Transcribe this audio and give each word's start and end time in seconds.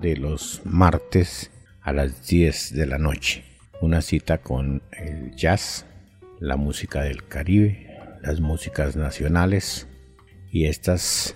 de 0.00 0.16
los 0.16 0.62
martes 0.64 1.50
a 1.80 1.92
las 1.92 2.26
10 2.26 2.74
de 2.74 2.86
la 2.86 2.98
noche. 2.98 3.44
Una 3.80 4.00
cita 4.00 4.38
con 4.38 4.82
el 4.92 5.34
jazz, 5.34 5.86
la 6.40 6.56
música 6.56 7.02
del 7.02 7.26
Caribe, 7.26 7.88
las 8.22 8.40
músicas 8.40 8.96
nacionales 8.96 9.88
y 10.50 10.66
estas 10.66 11.34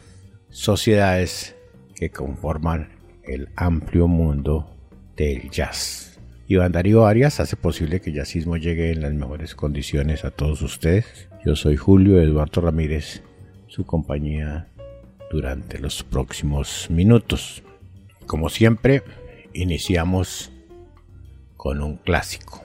sociedades 0.51 1.57
que 1.95 2.11
conforman 2.11 2.89
el 3.25 3.49
amplio 3.57 4.07
mundo 4.09 4.77
del 5.17 5.51
jazz. 5.51 6.21
Iván 6.49 6.71
Darío 6.71 7.07
Arias 7.07 7.41
hace 7.41 7.57
posible 7.57 8.01
que 8.01 8.13
jazzismo 8.13 8.57
llegue 8.57 8.93
en 8.93 9.03
las 9.03 9.13
mejores 9.13 9.57
condiciones 9.57 10.25
a 10.25 10.31
todos 10.31 10.63
ustedes. 10.63 11.29
Yo 11.45 11.57
soy 11.57 11.77
Julio 11.77 12.21
Eduardo 12.21 12.61
Ramírez 12.61 13.23
su 13.67 13.85
compañía 13.85 14.69
durante 15.31 15.79
los 15.79 16.05
próximos 16.05 16.87
minutos. 16.89 17.63
Como 18.27 18.49
siempre, 18.49 19.03
iniciamos 19.53 20.53
con 21.57 21.83
un 21.83 21.97
clásico. 21.97 22.65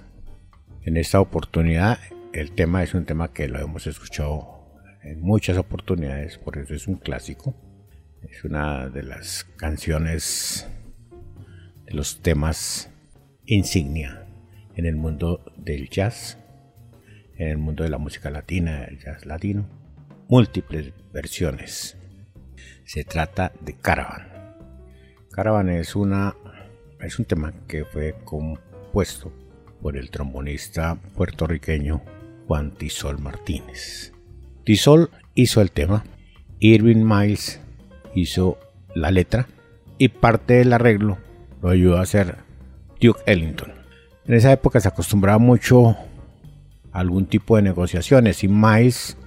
En 0.83 0.97
esta 0.97 1.19
oportunidad, 1.19 1.99
el 2.33 2.51
tema 2.51 2.83
es 2.83 2.93
un 2.93 3.05
tema 3.05 3.33
que 3.33 3.47
lo 3.47 3.59
hemos 3.59 3.87
escuchado 3.87 4.65
en 5.03 5.21
muchas 5.21 5.57
oportunidades, 5.57 6.37
por 6.37 6.57
eso 6.57 6.73
es 6.73 6.87
un 6.87 6.95
clásico. 6.95 7.55
Es 8.23 8.43
una 8.43 8.89
de 8.89 9.03
las 9.03 9.45
canciones, 9.57 10.67
de 11.85 11.93
los 11.93 12.21
temas 12.21 12.89
insignia 13.45 14.25
en 14.75 14.85
el 14.85 14.95
mundo 14.95 15.43
del 15.57 15.89
jazz, 15.89 16.37
en 17.37 17.49
el 17.49 17.57
mundo 17.57 17.83
de 17.83 17.89
la 17.89 17.97
música 17.97 18.29
latina, 18.29 18.83
el 18.85 18.99
jazz 18.99 19.25
latino 19.25 19.81
múltiples 20.31 20.93
versiones. 21.11 21.97
Se 22.85 23.03
trata 23.03 23.51
de 23.59 23.73
Caravan. 23.73 24.30
Caravan 25.31 25.69
es, 25.69 25.95
una, 25.95 26.35
es 26.99 27.17
un 27.17 27.25
tema 27.25 27.53
que 27.67 27.85
fue 27.85 28.15
compuesto 28.25 29.31
por 29.81 29.95
el 29.95 30.11
trombonista 30.11 30.97
puertorriqueño 31.15 32.01
Juan 32.47 32.71
Tisol 32.71 33.17
Martínez. 33.19 34.11
Tisol 34.65 35.09
hizo 35.33 35.61
el 35.61 35.71
tema, 35.71 36.03
Irving 36.59 37.05
Miles 37.05 37.61
hizo 38.13 38.57
la 38.93 39.09
letra 39.09 39.47
y 39.97 40.09
parte 40.09 40.55
del 40.55 40.73
arreglo 40.73 41.17
lo 41.61 41.69
ayudó 41.69 41.97
a 41.97 42.01
hacer 42.01 42.37
Duke 42.99 43.21
Ellington. 43.25 43.71
En 44.25 44.33
esa 44.33 44.51
época 44.51 44.79
se 44.79 44.89
acostumbraba 44.89 45.39
mucho 45.39 45.91
a 46.91 46.99
algún 46.99 47.25
tipo 47.25 47.55
de 47.55 47.61
negociaciones 47.61 48.43
y 48.43 48.47
Miles 48.49 49.17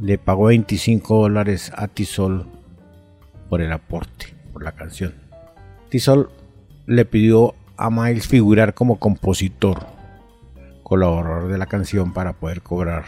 le 0.00 0.16
pagó 0.16 0.46
25 0.46 1.22
dólares 1.22 1.70
a 1.76 1.88
Tisol 1.88 2.46
por 3.48 3.60
el 3.60 3.72
aporte, 3.72 4.37
la 4.62 4.72
canción. 4.72 5.14
Tisol 5.88 6.30
le 6.86 7.04
pidió 7.04 7.54
a 7.76 7.90
Miles 7.90 8.26
figurar 8.26 8.74
como 8.74 8.98
compositor, 8.98 9.86
colaborador 10.82 11.50
de 11.50 11.58
la 11.58 11.66
canción 11.66 12.12
para 12.12 12.32
poder 12.32 12.62
cobrar 12.62 13.04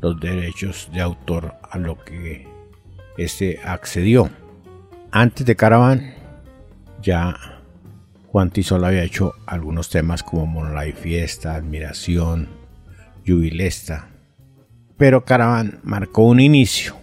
los 0.00 0.18
derechos 0.18 0.90
de 0.92 1.00
autor 1.00 1.54
a 1.70 1.78
lo 1.78 2.02
que 2.04 2.48
este 3.16 3.60
accedió. 3.64 4.30
Antes 5.10 5.46
de 5.46 5.56
Caravan, 5.56 6.14
ya 7.02 7.36
Juan 8.26 8.50
Tisol 8.50 8.84
había 8.84 9.04
hecho 9.04 9.34
algunos 9.46 9.90
temas 9.90 10.22
como 10.22 10.46
Moonlight 10.46 10.96
Fiesta, 10.96 11.54
Admiración, 11.54 12.48
Jubilesta, 13.26 14.08
pero 14.96 15.24
Caravan 15.24 15.80
marcó 15.82 16.22
un 16.22 16.40
inicio. 16.40 16.96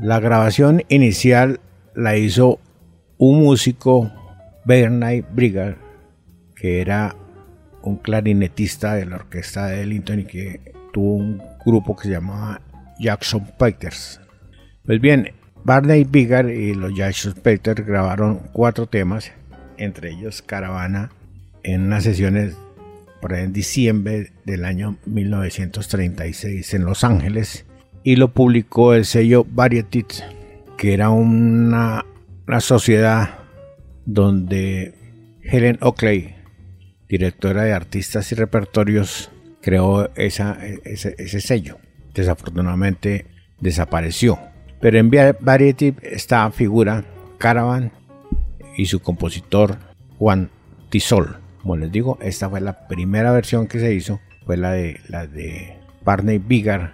La 0.00 0.20
grabación 0.20 0.84
inicial 0.88 1.60
la 1.94 2.16
hizo 2.16 2.60
un 3.18 3.42
músico, 3.42 4.10
Bernard 4.64 5.24
Brigard, 5.32 5.76
que 6.54 6.80
era 6.80 7.14
un 7.82 7.96
clarinetista 7.96 8.94
de 8.94 9.06
la 9.06 9.16
orquesta 9.16 9.66
de 9.66 9.82
Ellington 9.82 10.20
y 10.20 10.24
que 10.24 10.72
tuvo 10.92 11.14
un 11.14 11.42
grupo 11.64 11.96
que 11.96 12.04
se 12.04 12.10
llamaba 12.10 12.60
Jackson 12.98 13.46
Peters. 13.58 14.20
Pues 14.84 15.00
bien, 15.00 15.32
Barney 15.64 16.04
Bigard 16.04 16.48
y 16.48 16.74
los 16.74 16.94
Jackson 16.94 17.34
Peters 17.34 17.84
grabaron 17.84 18.40
cuatro 18.52 18.86
temas, 18.86 19.32
entre 19.76 20.10
ellos 20.10 20.42
Caravana, 20.42 21.10
en 21.62 21.82
unas 21.82 22.04
sesiones 22.04 22.56
por 23.20 23.34
en 23.34 23.52
diciembre 23.52 24.32
del 24.44 24.64
año 24.64 24.96
1936 25.06 26.74
en 26.74 26.84
Los 26.84 27.04
Ángeles 27.04 27.66
y 28.04 28.16
lo 28.16 28.32
publicó 28.32 28.94
el 28.94 29.04
sello 29.04 29.44
Variety, 29.48 30.06
que 30.76 30.94
era 30.94 31.10
una, 31.10 32.06
sociedad 32.60 33.40
donde 34.06 34.94
Helen 35.42 35.78
Oakley, 35.82 36.34
directora 37.08 37.64
de 37.64 37.74
artistas 37.74 38.32
y 38.32 38.34
repertorios, 38.34 39.30
creó 39.60 40.10
esa, 40.16 40.58
ese, 40.84 41.40
sello. 41.40 41.78
Desafortunadamente 42.14 43.26
desapareció. 43.60 44.38
Pero 44.80 44.98
en 44.98 45.10
Variety 45.40 45.94
está 46.02 46.50
figura 46.50 47.04
Caravan 47.36 47.92
y 48.76 48.86
su 48.86 49.00
compositor 49.00 49.78
Juan 50.18 50.50
Tisol. 50.88 51.36
Como 51.60 51.76
les 51.76 51.92
digo, 51.92 52.18
esta 52.22 52.48
fue 52.48 52.62
la 52.62 52.88
primera 52.88 53.30
versión 53.30 53.66
que 53.66 53.78
se 53.78 53.92
hizo, 53.92 54.20
fue 54.46 54.56
la 54.56 54.72
de 54.72 55.00
la 55.08 55.26
de 55.26 55.76
Barney 56.02 56.38
Bigard 56.38 56.92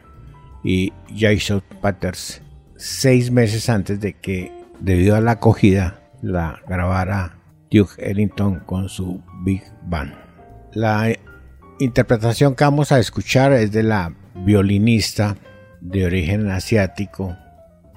y 0.64 0.92
Jason 1.16 1.62
Patterson 1.80 2.44
seis 2.76 3.30
meses 3.30 3.68
antes 3.68 4.00
de 4.00 4.14
que, 4.14 4.52
debido 4.80 5.16
a 5.16 5.20
la 5.20 5.32
acogida, 5.32 6.00
la 6.22 6.60
grabara 6.66 7.38
Duke 7.70 7.94
Ellington 7.98 8.60
con 8.60 8.88
su 8.88 9.22
Big 9.44 9.62
Band. 9.82 10.14
La 10.72 11.14
interpretación 11.78 12.54
que 12.54 12.64
vamos 12.64 12.92
a 12.92 12.98
escuchar 12.98 13.52
es 13.52 13.72
de 13.72 13.82
la 13.82 14.14
violinista 14.34 15.36
de 15.80 16.06
origen 16.06 16.50
asiático, 16.50 17.36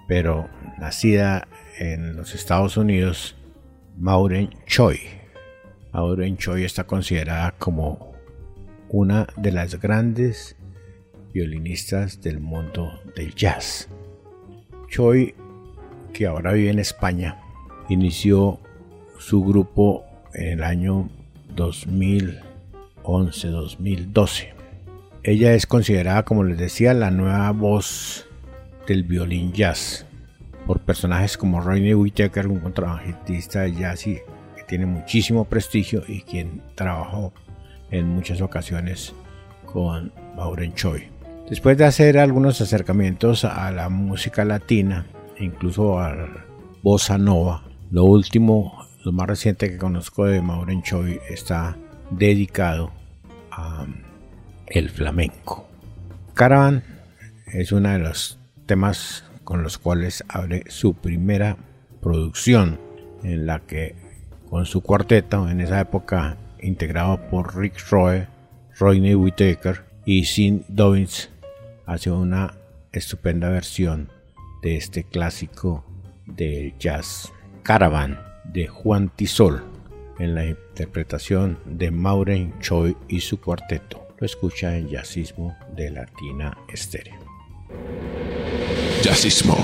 pero 0.07 0.49
nacida 0.79 1.47
en 1.79 2.15
los 2.15 2.35
Estados 2.35 2.77
Unidos, 2.77 3.35
Maureen 3.97 4.49
Choi. 4.65 4.99
Maureen 5.94 6.38
Choi 6.38 6.63
está 6.63 6.85
considerada 6.85 7.51
como 7.57 8.13
una 8.89 9.27
de 9.38 9.51
las 9.51 9.79
grandes 9.79 10.55
violinistas 11.33 12.21
del 12.21 12.39
mundo 12.39 13.01
del 13.15 13.33
jazz. 13.35 13.89
Choi, 14.89 15.35
que 16.17 16.25
ahora 16.25 16.53
vive 16.53 16.72
en 16.72 16.79
España, 16.79 17.38
inició 17.89 18.59
su 19.19 19.44
grupo 19.44 20.03
en 20.33 20.53
el 20.53 20.63
año 20.63 21.09
2011-2012. 21.55 24.47
Ella 25.22 25.53
es 25.53 25.67
considerada, 25.67 26.23
como 26.23 26.44
les 26.44 26.57
decía, 26.57 26.95
la 26.95 27.11
nueva 27.11 27.51
voz 27.51 28.27
del 28.88 29.03
violín 29.03 29.53
jazz 29.53 30.07
por 30.65 30.80
personajes 30.80 31.38
como 31.38 31.62
Rodney 31.62 31.94
Whittaker, 31.94 32.47
un 32.47 32.62
contrabajista 32.62 33.62
de 33.62 33.75
jazz 33.75 34.07
y 34.07 34.18
tiene 34.68 34.88
muchísimo 34.88 35.45
prestigio 35.45 36.01
y 36.07 36.21
quien 36.21 36.63
trabajó 36.74 37.31
en 37.91 38.07
muchas 38.07 38.41
ocasiones 38.41 39.13
con 39.68 40.12
Maureen 40.36 40.74
Choi. 40.74 41.09
Después 41.47 41.77
de 41.77 41.86
hacer 41.86 42.18
algunos 42.18 42.59
acercamientos 42.59 43.45
a 43.45 43.69
la 43.71 43.89
música 43.89 44.44
latina, 44.45 45.06
incluso 45.39 46.00
a 46.00 46.16
bossa 46.84 47.18
nova, 47.18 47.63
lo 47.92 48.06
último, 48.06 48.86
lo 49.04 49.12
más 49.12 49.28
reciente 49.28 49.69
que 49.69 49.78
conozco 49.78 50.25
de 50.25 50.42
Maureen 50.42 50.84
Choi 50.84 51.19
está 51.30 51.78
dedicado 52.12 52.92
a 53.51 53.86
el 54.68 54.89
flamenco. 54.89 55.68
Caravan 56.34 56.84
es 57.48 57.72
uno 57.72 57.89
de 57.89 58.00
los 58.00 58.39
temas 58.66 59.24
con 59.44 59.63
los 59.63 59.78
cuales 59.78 60.24
abre 60.28 60.63
su 60.68 60.94
primera 60.94 61.57
producción 62.01 62.80
en 63.24 63.45
la 63.45 63.60
que 63.60 63.95
con 64.50 64.66
su 64.66 64.81
cuarteto, 64.81 65.50
en 65.50 65.62
esa 65.62 65.80
época 65.80 66.38
integrado 66.62 67.30
por 67.30 67.57
Rick 67.57 67.80
Roy, 67.89 68.28
Rodney 68.78 69.16
Whittaker 69.16 69.86
y 70.06 70.25
Sin 70.25 70.63
Dobbins, 70.68 71.30
hace 71.86 72.12
una 72.12 72.54
estupenda 72.92 73.50
versión 73.50 74.10
de 74.67 74.75
este 74.75 75.05
clásico 75.05 75.85
del 76.25 76.77
jazz 76.77 77.31
Caravan 77.63 78.19
de 78.43 78.67
Juan 78.67 79.09
Tisol 79.15 79.63
en 80.19 80.35
la 80.35 80.45
interpretación 80.45 81.57
de 81.63 81.89
Maureen 81.89 82.53
Choi 82.59 82.97
y 83.07 83.21
su 83.21 83.39
cuarteto. 83.39 84.05
Lo 84.19 84.25
escucha 84.25 84.75
en 84.75 84.89
Jazzismo 84.89 85.55
de 85.73 85.89
Latina 85.91 86.57
Estéreo. 86.67 87.15
Jazzismo. 89.01 89.55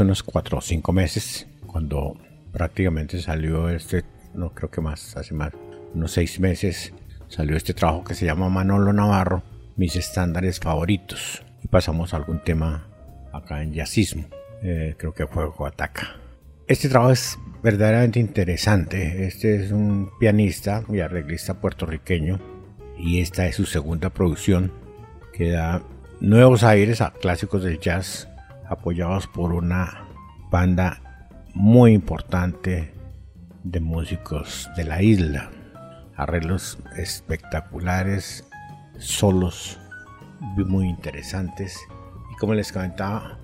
Hace 0.00 0.06
unos 0.06 0.22
cuatro 0.22 0.56
o 0.56 0.60
cinco 0.62 0.94
meses, 0.94 1.46
cuando 1.66 2.16
prácticamente 2.52 3.20
salió 3.20 3.68
este, 3.68 4.02
no 4.32 4.54
creo 4.54 4.70
que 4.70 4.80
más, 4.80 5.14
hace 5.14 5.34
más, 5.34 5.52
unos 5.92 6.12
seis 6.12 6.40
meses, 6.40 6.94
salió 7.28 7.54
este 7.54 7.74
trabajo 7.74 8.02
que 8.02 8.14
se 8.14 8.24
llama 8.24 8.48
Manolo 8.48 8.94
Navarro, 8.94 9.42
mis 9.76 9.96
estándares 9.96 10.58
favoritos. 10.58 11.42
Y 11.62 11.68
pasamos 11.68 12.14
a 12.14 12.16
algún 12.16 12.42
tema 12.42 12.88
acá 13.30 13.62
en 13.62 13.74
jazzismo. 13.74 14.24
Eh, 14.62 14.94
creo 14.96 15.12
que 15.12 15.26
fue 15.26 15.50
Ataca. 15.68 16.16
Este 16.66 16.88
trabajo 16.88 17.12
es 17.12 17.38
verdaderamente 17.62 18.20
interesante. 18.20 19.26
Este 19.26 19.62
es 19.62 19.70
un 19.70 20.12
pianista 20.18 20.82
y 20.88 21.00
arreglista 21.00 21.60
puertorriqueño 21.60 22.40
y 22.96 23.20
esta 23.20 23.46
es 23.46 23.56
su 23.56 23.66
segunda 23.66 24.08
producción 24.08 24.72
que 25.34 25.50
da 25.50 25.82
nuevos 26.20 26.62
aires 26.62 27.02
a 27.02 27.12
clásicos 27.12 27.64
del 27.64 27.78
jazz 27.80 28.29
apoyados 28.70 29.26
por 29.26 29.52
una 29.52 30.06
banda 30.48 31.02
muy 31.54 31.92
importante 31.92 32.94
de 33.64 33.80
músicos 33.80 34.70
de 34.76 34.84
la 34.84 35.02
isla. 35.02 35.50
Arreglos 36.16 36.78
espectaculares, 36.96 38.48
solos 38.98 39.78
muy 40.56 40.88
interesantes 40.88 41.78
y 42.32 42.36
como 42.36 42.54
les 42.54 42.72
comentaba, 42.72 43.38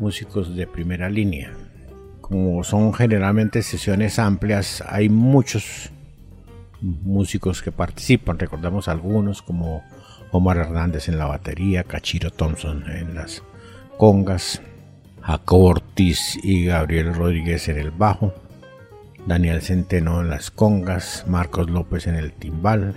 músicos 0.00 0.54
de 0.56 0.66
primera 0.66 1.08
línea. 1.08 1.52
Como 2.20 2.64
son 2.64 2.92
generalmente 2.92 3.62
sesiones 3.62 4.18
amplias, 4.18 4.82
hay 4.88 5.08
muchos 5.08 5.90
músicos 6.80 7.62
que 7.62 7.70
participan. 7.70 8.38
Recordamos 8.38 8.88
algunos 8.88 9.42
como 9.42 9.84
Omar 10.32 10.56
Hernández 10.56 11.08
en 11.08 11.18
la 11.18 11.26
batería, 11.26 11.84
Cachiro 11.84 12.30
Thompson 12.30 12.84
en 12.90 13.14
las 13.14 13.42
congas, 13.96 14.60
Jacob 15.22 15.62
Ortiz 15.62 16.38
y 16.42 16.64
Gabriel 16.64 17.14
Rodríguez 17.14 17.68
en 17.68 17.78
el 17.78 17.90
bajo, 17.90 18.34
Daniel 19.26 19.62
Centeno 19.62 20.20
en 20.20 20.30
las 20.30 20.50
congas, 20.50 21.24
Marcos 21.28 21.70
López 21.70 22.06
en 22.06 22.16
el 22.16 22.32
timbal, 22.32 22.96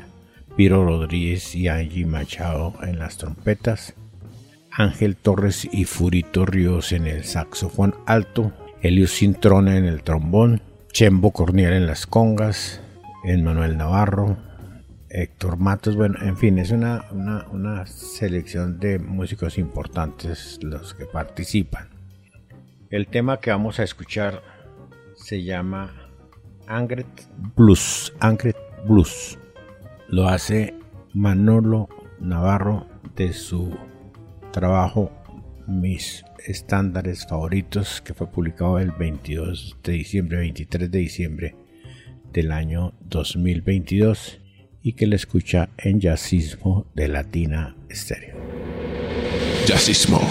Piro 0.55 0.85
Rodríguez 0.85 1.53
y 1.55 1.67
Angie 1.67 2.05
Machado 2.05 2.73
en 2.81 2.97
las 2.97 3.17
trompetas, 3.17 3.93
Ángel 4.71 5.15
Torres 5.15 5.67
y 5.71 5.85
Furito 5.85 6.45
Ríos 6.45 6.91
en 6.91 7.05
el 7.07 7.23
saxofón 7.23 7.95
alto, 8.07 8.51
Elio 8.81 9.07
Cintrone 9.07 9.77
en 9.77 9.85
el 9.85 10.01
trombón, 10.01 10.61
Chembo 10.91 11.31
Corniel 11.31 11.73
en 11.73 11.85
las 11.85 12.07
congas, 12.07 12.81
Manuel 13.23 13.77
Navarro, 13.77 14.37
Héctor 15.09 15.57
Matos, 15.57 15.95
bueno, 15.95 16.17
en 16.21 16.37
fin, 16.37 16.57
es 16.57 16.71
una, 16.71 17.05
una, 17.11 17.45
una 17.51 17.85
selección 17.87 18.79
de 18.79 18.99
músicos 18.99 19.57
importantes 19.57 20.59
los 20.61 20.93
que 20.93 21.05
participan. 21.05 21.94
El 22.91 23.07
tema 23.07 23.39
que 23.39 23.49
vamos 23.49 23.79
a 23.79 23.83
escuchar 23.83 24.43
se 25.15 25.43
llama 25.43 25.91
Angret 26.67 27.07
Blues. 27.55 28.13
Angret 28.19 28.55
Blues. 28.87 29.39
Lo 30.07 30.27
hace 30.27 30.75
Manolo 31.13 31.89
Navarro 32.19 32.87
de 33.15 33.33
su 33.33 33.75
trabajo 34.51 35.11
Mis 35.67 36.23
estándares 36.45 37.25
favoritos 37.27 38.01
que 38.01 38.13
fue 38.13 38.27
publicado 38.27 38.77
el 38.77 38.91
22 38.91 39.77
de 39.83 39.93
diciembre, 39.93 40.37
23 40.37 40.91
de 40.91 40.99
diciembre 40.99 41.55
del 42.31 42.51
año 42.51 42.93
2022 43.01 44.41
y 44.83 44.93
que 44.93 45.07
le 45.07 45.15
escucha 45.15 45.69
en 45.77 45.99
Jazzismo 45.99 46.85
de 46.93 47.07
Latina 47.07 47.75
Stereo. 47.89 48.37
Jazzismo. 49.65 50.21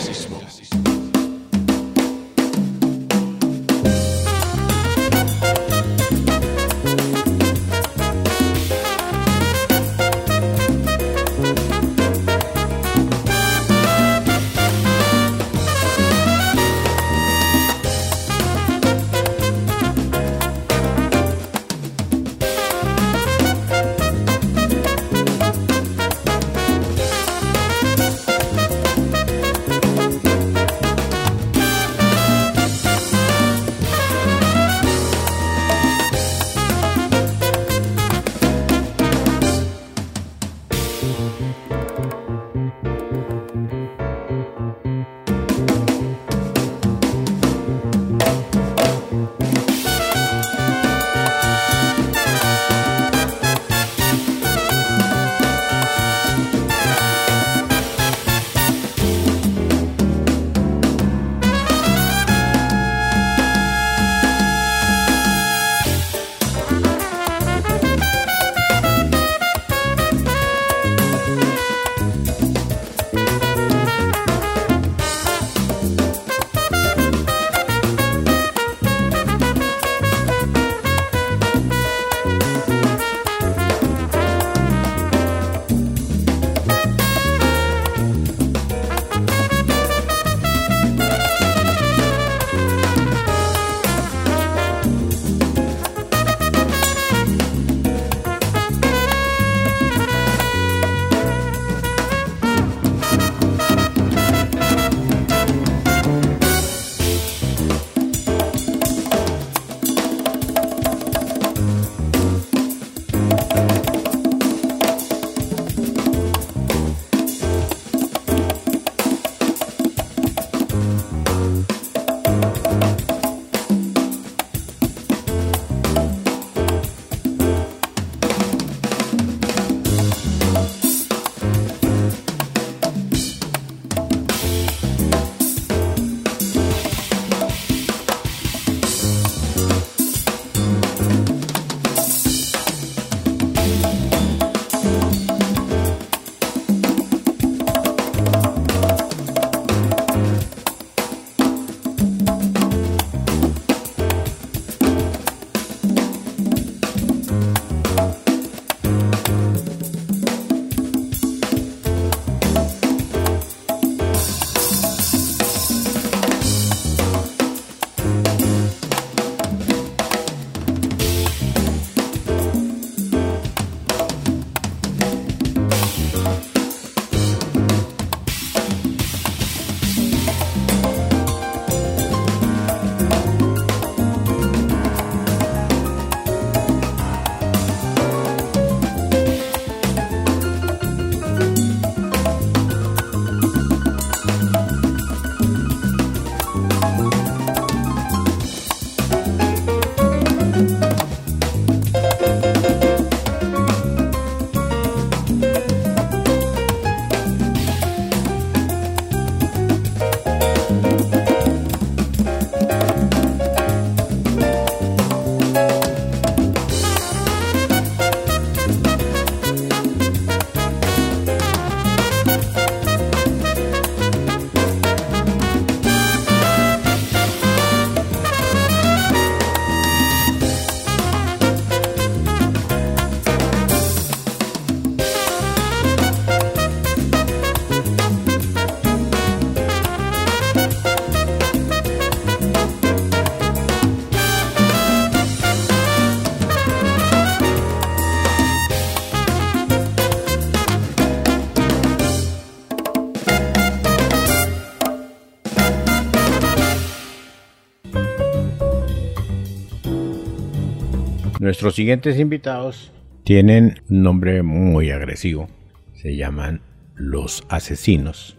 Nuestros 261.44 261.74
siguientes 261.74 262.18
invitados 262.18 262.90
tienen 263.22 263.82
un 263.90 264.02
nombre 264.02 264.42
muy 264.42 264.90
agresivo. 264.90 265.46
Se 265.92 266.16
llaman 266.16 266.62
Los 266.94 267.44
Asesinos. 267.50 268.38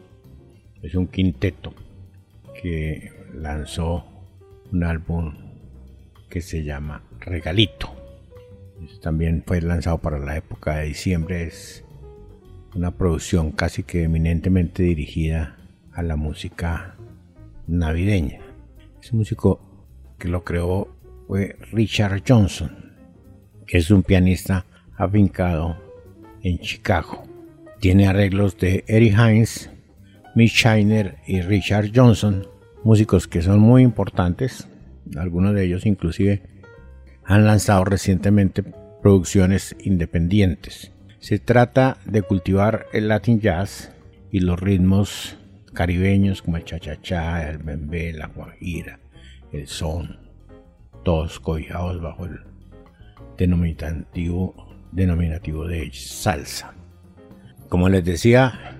Es 0.82 0.96
un 0.96 1.06
quinteto 1.06 1.76
que 2.60 3.12
lanzó 3.32 4.06
un 4.72 4.84
álbum 4.84 5.36
que 6.32 6.42
se 6.42 6.64
llama 6.64 7.04
Regalito. 7.20 7.94
También 9.04 9.44
fue 9.46 9.62
lanzado 9.62 10.00
para 10.00 10.18
la 10.18 10.36
época 10.36 10.78
de 10.78 10.88
diciembre. 10.88 11.44
Es 11.44 11.86
una 12.74 12.90
producción 12.90 13.52
casi 13.52 13.84
que 13.84 14.02
eminentemente 14.02 14.82
dirigida 14.82 15.58
a 15.94 16.02
la 16.02 16.16
música 16.16 16.96
navideña. 17.68 18.40
Ese 19.00 19.16
músico 19.16 19.62
que 20.18 20.28
lo 20.28 20.44
creó 20.44 20.88
fue 21.28 21.56
Richard 21.72 22.24
Johnson, 22.28 22.85
que 23.66 23.78
es 23.78 23.92
un 23.92 24.04
pianista 24.04 24.66
afincado 24.98 25.78
en 26.42 26.60
Chicago. 26.60 27.24
Tiene 27.80 28.08
arreglos 28.08 28.58
de 28.58 28.84
Eric 28.88 29.14
Hines, 29.18 29.70
Mitch 30.36 30.66
Shiner 30.66 31.18
y 31.28 31.42
Richard 31.42 31.92
Johnson, 31.94 32.48
músicos 32.84 33.28
que 33.28 33.42
son 33.42 33.60
muy 33.60 33.84
importantes. 33.84 34.68
Algunos 35.18 35.54
de 35.54 35.66
ellos 35.66 35.86
inclusive 35.86 36.42
han 37.24 37.46
lanzado 37.46 37.84
recientemente 37.86 38.64
producciones 39.02 39.76
independientes. 39.80 40.92
Se 41.20 41.40
trata 41.40 41.98
de 42.06 42.22
cultivar 42.22 42.86
el 42.94 43.08
Latin 43.08 43.40
Jazz 43.40 43.92
y 44.32 44.40
los 44.40 44.60
ritmos 44.60 45.38
caribeños 45.74 46.42
como 46.42 46.58
el 46.58 46.66
cha-cha-cha, 46.66 47.50
el 47.50 47.58
bembé, 47.58 48.14
la 48.14 48.28
guajira, 48.28 49.00
el 49.52 49.68
son, 49.68 50.20
todos 51.04 51.40
cobijados 51.40 52.02
bajo 52.02 52.26
el 52.26 52.55
denominativo, 53.38 54.54
denominativo 54.92 55.68
de 55.68 55.92
salsa. 55.94 56.74
Como 57.70 57.90
les 57.90 58.06
decía, 58.06 58.80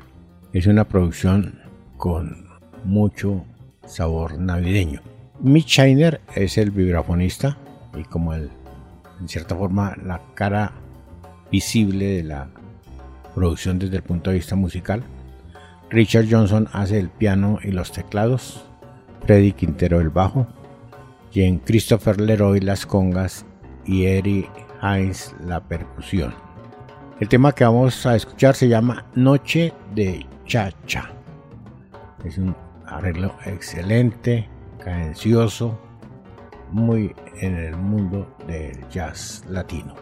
es 0.54 0.68
una 0.68 0.88
producción 0.88 1.60
con 1.98 2.48
mucho 2.84 3.46
sabor 3.86 4.40
navideño. 4.40 5.02
Mitch 5.42 5.80
Shiner 5.80 6.22
es 6.36 6.58
el 6.58 6.72
vibrafonista 6.72 7.58
y 7.98 8.04
como 8.04 8.34
el, 8.34 8.50
en 9.20 9.28
cierta 9.28 9.56
forma 9.56 9.96
la 10.04 10.22
cara 10.34 10.74
visible 11.52 12.06
de 12.06 12.24
la 12.24 12.50
producción 13.34 13.80
desde 13.80 13.98
el 13.98 14.04
punto 14.04 14.30
de 14.30 14.38
vista 14.38 14.56
musical. 14.56 15.04
Richard 15.90 16.28
Johnson 16.30 16.68
hace 16.74 17.00
el 17.00 17.10
piano 17.10 17.60
y 17.64 17.72
los 17.72 17.92
teclados, 17.92 18.66
Freddy 19.26 19.52
Quintero 19.52 20.00
el 20.00 20.10
bajo, 20.10 20.48
Jean 21.32 21.60
Christopher 21.60 22.20
Leroy 22.22 22.62
las 22.62 22.86
congas 22.86 23.46
y 23.86 24.06
Eric 24.06 24.50
Hines 24.82 25.36
la 25.40 25.60
percusión. 25.62 26.34
El 27.20 27.30
tema 27.30 27.54
que 27.54 27.64
vamos 27.64 28.06
a 28.06 28.16
escuchar 28.16 28.56
se 28.56 28.68
llama 28.68 29.06
Noche 29.16 29.74
de 29.94 30.26
Cha-Cha. 30.46 31.10
Es 32.24 32.38
un 32.38 32.56
arreglo 32.86 33.36
excelente, 33.46 34.50
cadencioso, 34.84 35.80
muy 36.72 37.16
en 37.40 37.56
el 37.56 37.76
mundo 37.78 38.36
del 38.48 38.88
jazz 38.90 39.44
latino. 39.50 39.96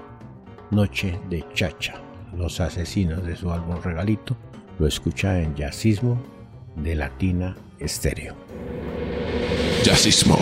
Noche 0.72 1.20
de 1.30 1.46
Chacha. 1.54 1.96
Los 2.36 2.60
asesinos 2.60 3.24
de 3.26 3.36
su 3.36 3.52
álbum 3.52 3.80
Regalito 3.84 4.36
lo 4.80 4.88
escucha 4.88 5.40
en 5.40 5.56
Jazzismo 5.56 6.20
de 6.76 6.96
Latina 6.96 7.56
Estéreo. 7.80 8.36
Jazzismo. 9.84 10.38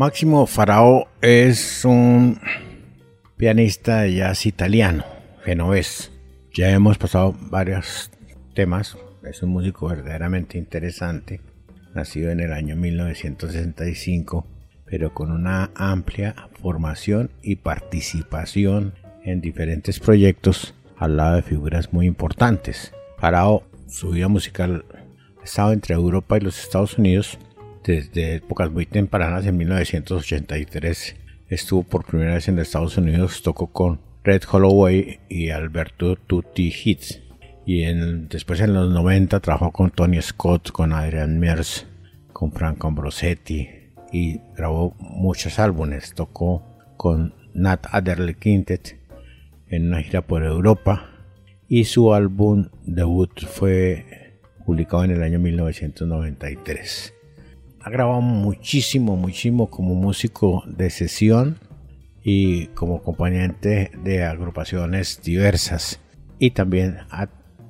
Máximo 0.00 0.46
Farao 0.46 1.08
es 1.20 1.84
un 1.84 2.40
pianista 3.36 4.00
de 4.00 4.14
jazz 4.14 4.46
italiano, 4.46 5.04
genovés. 5.44 6.10
Ya 6.54 6.70
hemos 6.70 6.96
pasado 6.96 7.36
varios 7.38 8.10
temas. 8.54 8.96
Es 9.22 9.42
un 9.42 9.50
músico 9.50 9.88
verdaderamente 9.88 10.56
interesante, 10.56 11.42
nacido 11.94 12.30
en 12.30 12.40
el 12.40 12.54
año 12.54 12.76
1965, 12.76 14.46
pero 14.86 15.12
con 15.12 15.30
una 15.30 15.70
amplia 15.74 16.48
formación 16.62 17.30
y 17.42 17.56
participación 17.56 18.94
en 19.22 19.42
diferentes 19.42 20.00
proyectos 20.00 20.72
al 20.96 21.18
lado 21.18 21.36
de 21.36 21.42
figuras 21.42 21.92
muy 21.92 22.06
importantes. 22.06 22.94
Farao, 23.18 23.64
su 23.86 24.12
vida 24.12 24.28
musical 24.28 24.82
ha 25.42 25.44
estado 25.44 25.74
entre 25.74 25.94
Europa 25.94 26.38
y 26.38 26.40
los 26.40 26.58
Estados 26.58 26.96
Unidos 26.96 27.38
desde 27.84 28.36
épocas 28.36 28.70
muy 28.70 28.86
tempranas, 28.86 29.46
en 29.46 29.56
1983 29.56 31.16
estuvo 31.48 31.82
por 31.82 32.04
primera 32.04 32.34
vez 32.34 32.48
en 32.48 32.58
Estados 32.58 32.96
Unidos, 32.96 33.42
tocó 33.42 33.68
con 33.68 34.00
Red 34.22 34.42
Holloway 34.50 35.20
y 35.28 35.50
Alberto 35.50 36.16
Tutti 36.16 36.72
Hits. 36.84 37.22
Y 37.66 37.84
después 38.28 38.60
en 38.60 38.74
los 38.74 38.90
90 38.90 39.40
trabajó 39.40 39.72
con 39.72 39.90
Tony 39.90 40.20
Scott, 40.20 40.70
con 40.70 40.92
Adrian 40.92 41.38
Mears, 41.38 41.86
con 42.32 42.52
Franco 42.52 42.88
Ambrosetti 42.88 43.68
y 44.12 44.40
grabó 44.56 44.94
muchos 44.98 45.58
álbumes. 45.58 46.14
Tocó 46.14 46.64
con 46.96 47.34
Nat 47.54 47.86
Adderley 47.90 48.34
Quintet 48.34 48.98
en 49.68 49.88
una 49.88 50.02
gira 50.02 50.26
por 50.26 50.42
Europa 50.42 51.10
y 51.68 51.84
su 51.84 52.12
álbum 52.12 52.68
debut 52.84 53.44
fue 53.46 54.38
publicado 54.64 55.04
en 55.04 55.12
el 55.12 55.22
año 55.22 55.38
1993 55.38 57.14
ha 57.82 57.90
grabado 57.90 58.20
muchísimo, 58.20 59.16
muchísimo 59.16 59.70
como 59.70 59.94
músico 59.94 60.62
de 60.66 60.90
sesión 60.90 61.58
y 62.22 62.66
como 62.68 62.96
acompañante 62.96 63.90
de 64.04 64.24
agrupaciones 64.24 65.20
diversas. 65.22 66.00
Y 66.38 66.50
también 66.50 66.98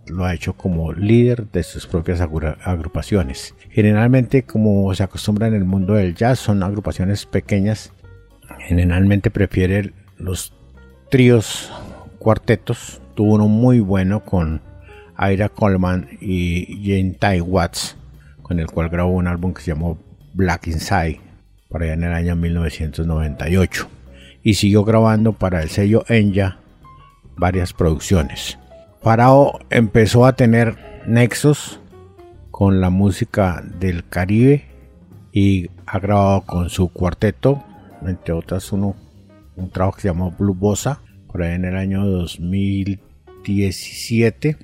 lo 0.06 0.24
ha 0.24 0.34
hecho 0.34 0.54
como 0.54 0.92
líder 0.92 1.50
de 1.50 1.62
sus 1.62 1.86
propias 1.86 2.20
agrupaciones. 2.20 3.54
Generalmente, 3.70 4.42
como 4.42 4.92
se 4.94 5.04
acostumbra 5.04 5.46
en 5.46 5.54
el 5.54 5.64
mundo 5.64 5.94
del 5.94 6.14
jazz, 6.14 6.40
son 6.40 6.62
agrupaciones 6.62 7.26
pequeñas. 7.26 7.92
Generalmente 8.58 9.30
prefiere 9.30 9.92
los 10.18 10.52
tríos, 11.08 11.72
cuartetos. 12.18 13.00
Tuvo 13.14 13.34
uno 13.34 13.46
muy 13.46 13.78
bueno 13.80 14.24
con 14.24 14.60
Ira 15.18 15.48
Coleman 15.48 16.08
y 16.20 16.66
Jane 16.84 17.16
Ty 17.18 17.40
Watts 17.42 17.96
con 18.50 18.58
el 18.58 18.66
cual 18.66 18.88
grabó 18.88 19.12
un 19.12 19.28
álbum 19.28 19.54
que 19.54 19.62
se 19.62 19.70
llamó 19.70 19.96
Black 20.34 20.66
Inside, 20.66 21.20
por 21.68 21.84
allá 21.84 21.92
en 21.92 22.02
el 22.02 22.12
año 22.12 22.34
1998. 22.34 23.88
Y 24.42 24.54
siguió 24.54 24.82
grabando 24.82 25.34
para 25.34 25.62
el 25.62 25.70
sello 25.70 26.04
Enya 26.08 26.58
varias 27.36 27.72
producciones. 27.72 28.58
Farao 29.02 29.60
empezó 29.70 30.26
a 30.26 30.32
tener 30.32 30.76
nexos 31.06 31.78
con 32.50 32.80
la 32.80 32.90
música 32.90 33.62
del 33.78 34.04
Caribe 34.08 34.64
y 35.32 35.70
ha 35.86 36.00
grabado 36.00 36.40
con 36.40 36.70
su 36.70 36.88
cuarteto, 36.88 37.62
entre 38.04 38.34
otras 38.34 38.72
uno, 38.72 38.96
un 39.54 39.70
trabajo 39.70 39.94
que 39.94 40.02
se 40.02 40.08
llamó 40.08 40.34
Blue 40.36 40.54
Bossa, 40.54 41.02
por 41.30 41.44
ahí 41.44 41.54
en 41.54 41.66
el 41.66 41.76
año 41.76 42.04
2017. 42.04 44.56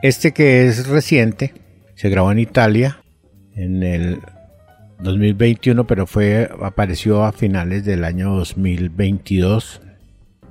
Este 0.00 0.32
que 0.32 0.66
es 0.66 0.86
reciente, 0.86 1.52
se 1.96 2.08
grabó 2.08 2.32
en 2.32 2.38
Italia 2.38 3.02
en 3.56 3.82
el 3.82 4.20
2021, 5.00 5.86
pero 5.86 6.06
fue 6.06 6.48
apareció 6.62 7.24
a 7.24 7.32
finales 7.32 7.84
del 7.84 8.04
año 8.04 8.34
2022 8.36 9.82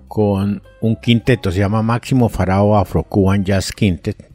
con 0.07 0.61
un 0.81 0.95
quinteto, 0.97 1.51
se 1.51 1.59
llama 1.59 1.81
Máximo 1.81 2.29
Farao 2.29 2.77
Afro 2.77 3.03
Cuban 3.03 3.43
Jazz 3.43 3.71
Quintet. 3.71 4.31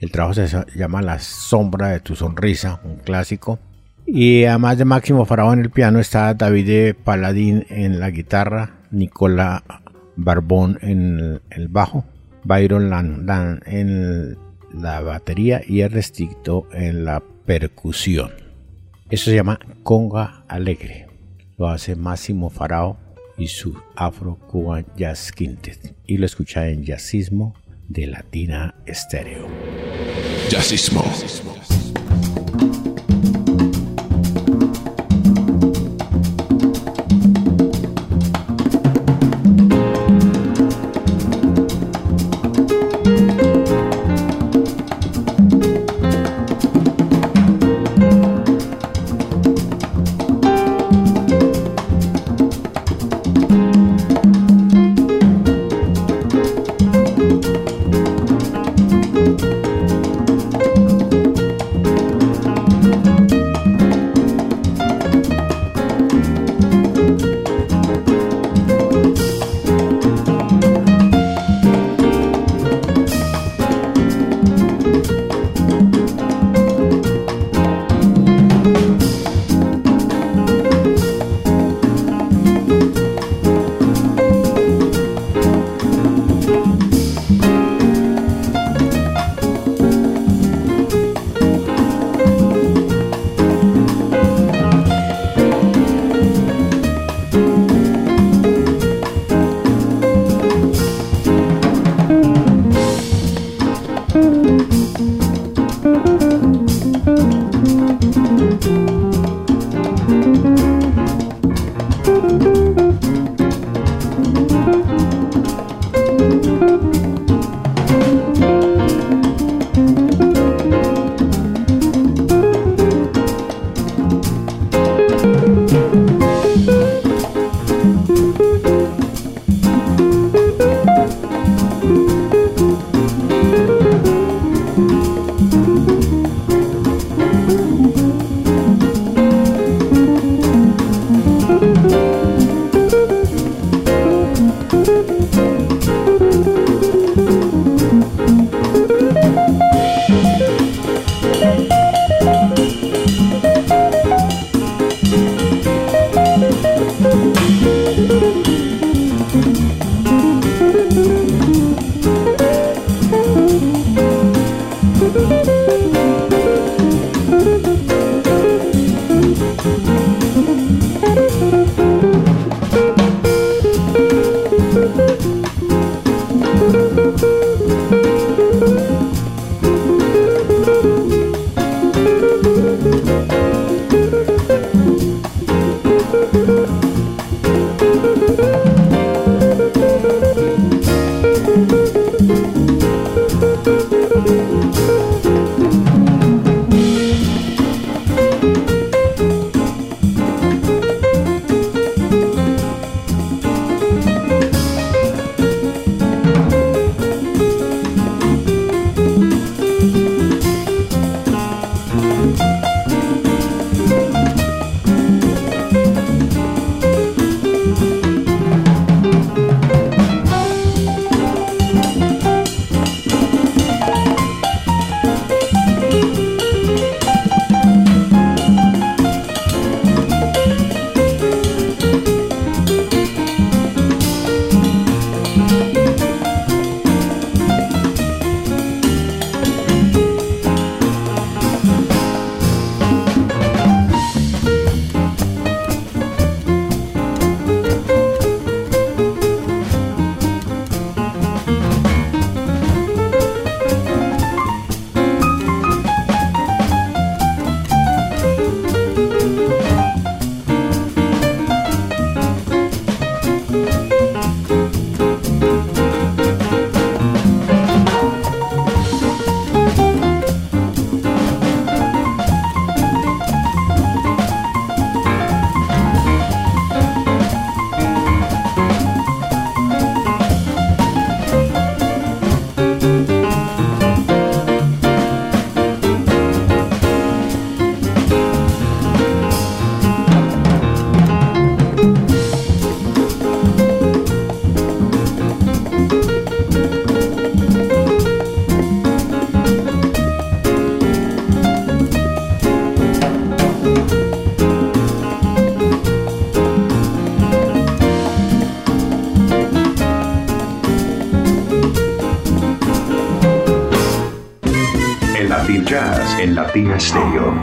El 0.00 0.10
trabajo 0.10 0.34
se 0.34 0.48
llama 0.74 1.00
La 1.00 1.20
sombra 1.20 1.88
de 1.88 2.00
tu 2.00 2.16
sonrisa, 2.16 2.80
un 2.84 2.96
clásico. 2.96 3.58
Y 4.04 4.44
además 4.44 4.78
de 4.78 4.84
Máximo 4.84 5.24
Farao 5.24 5.52
en 5.52 5.60
el 5.60 5.70
piano 5.70 6.00
está 6.00 6.34
David 6.34 6.96
Paladín 7.04 7.66
en 7.70 8.00
la 8.00 8.10
guitarra, 8.10 8.80
Nicola 8.90 9.62
Barbón 10.16 10.78
en 10.82 11.40
el 11.50 11.68
bajo, 11.68 12.04
Byron 12.44 12.90
Landan 12.90 13.60
en 13.64 14.36
la 14.74 15.00
batería 15.00 15.62
y 15.64 15.80
Ernesto 15.80 16.66
en 16.72 17.04
la 17.04 17.22
percusión. 17.44 18.32
Eso 19.10 19.26
se 19.26 19.36
llama 19.36 19.58
conga 19.82 20.44
alegre. 20.48 21.06
Lo 21.58 21.68
hace 21.68 21.96
Máximo 21.96 22.50
Farao 22.50 22.98
y 23.36 23.48
su 23.48 23.76
Afro 23.94 24.38
Cuban 24.48 24.86
Jazz 24.96 25.32
Quintet. 25.32 25.94
Y 26.06 26.18
lo 26.18 26.26
escucha 26.26 26.68
en 26.68 26.84
Jazzismo 26.84 27.54
de 27.88 28.06
Latina 28.06 28.74
Estéreo. 28.86 29.46
Jazzismo. 30.48 31.04
en 31.04 32.01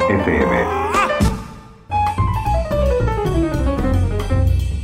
FM. 0.10 0.90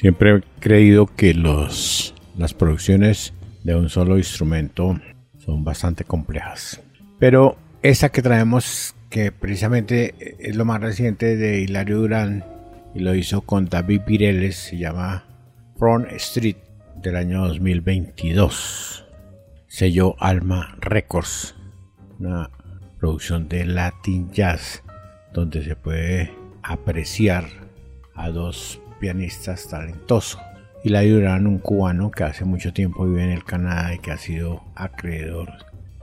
Siempre 0.01 0.35
he 0.35 0.41
creído 0.59 1.07
que 1.07 1.33
los, 1.33 2.13
las 2.37 2.53
producciones 2.53 3.33
de 3.63 3.75
un 3.75 3.89
solo 3.89 4.17
instrumento 4.17 4.99
son 5.37 5.63
bastante 5.63 6.03
complejas. 6.03 6.81
Pero 7.19 7.57
esa 7.81 8.09
que 8.09 8.21
traemos, 8.21 8.95
que 9.09 9.31
precisamente 9.31 10.35
es 10.39 10.55
lo 10.55 10.65
más 10.65 10.81
reciente 10.81 11.35
de 11.35 11.61
Hilario 11.61 11.97
Durán, 11.97 12.45
y 12.93 12.99
lo 12.99 13.13
hizo 13.13 13.41
con 13.41 13.65
David 13.65 14.01
Pireles, 14.05 14.55
se 14.55 14.77
llama 14.77 15.25
Front 15.77 16.11
Street 16.13 16.57
del 17.01 17.15
año 17.15 17.47
2022. 17.47 19.05
Sello 19.67 20.15
Alma 20.19 20.77
Records, 20.79 21.55
una 22.19 22.49
producción 22.99 23.49
de 23.49 23.65
Latin 23.65 24.31
Jazz, 24.31 24.81
donde 25.35 25.63
se 25.63 25.75
puede 25.75 26.33
apreciar 26.63 27.43
a 28.15 28.29
dos 28.29 28.79
pianistas 28.99 29.67
talentosos. 29.67 30.41
Y 30.83 30.89
la 30.89 31.03
Durán, 31.03 31.45
un 31.45 31.59
cubano 31.59 32.09
que 32.09 32.23
hace 32.23 32.45
mucho 32.45 32.71
tiempo 32.71 33.05
vive 33.05 33.25
en 33.25 33.31
el 33.31 33.43
Canadá 33.43 33.93
y 33.93 33.99
que 33.99 34.11
ha 34.11 34.17
sido 34.17 34.63
acreedor 34.75 35.51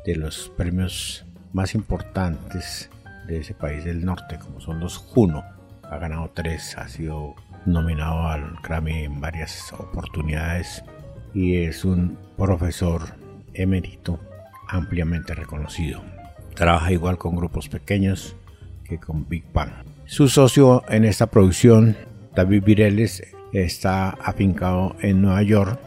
de 0.05 0.17
los 0.17 0.53
premios 0.57 1.25
más 1.55 1.75
importantes 1.75 2.91
de 3.27 3.39
ese 3.39 3.55
país 3.55 3.85
del 3.85 4.05
norte, 4.05 4.39
como 4.39 4.61
son 4.61 4.81
los 4.81 4.99
Juno. 4.99 5.45
Ha 5.83 5.97
ganado 5.97 6.31
tres, 6.35 6.77
ha 6.77 6.89
sido 6.89 7.35
nominado 7.65 8.27
al 8.27 8.57
Grammy 8.63 9.05
en 9.05 9.21
varias 9.21 9.73
oportunidades 9.73 10.85
y 11.33 11.57
es 11.57 11.85
un 11.85 12.19
profesor 12.37 13.03
emérito 13.55 14.21
ampliamente 14.69 15.35
reconocido. 15.35 16.03
Trabaja 16.55 16.93
igual 16.93 17.17
con 17.17 17.37
grupos 17.37 17.69
pequeños 17.69 18.37
que 18.85 18.99
con 18.99 19.29
Big 19.29 19.45
Bang. 19.53 19.71
Su 20.07 20.29
socio 20.29 20.83
en 20.89 21.05
esta 21.05 21.27
producción, 21.27 21.97
David 22.35 22.65
Vireles, 22.65 23.23
está 23.53 24.11
afincado 24.11 24.97
en 25.01 25.23
Nueva 25.23 25.43
York. 25.43 25.81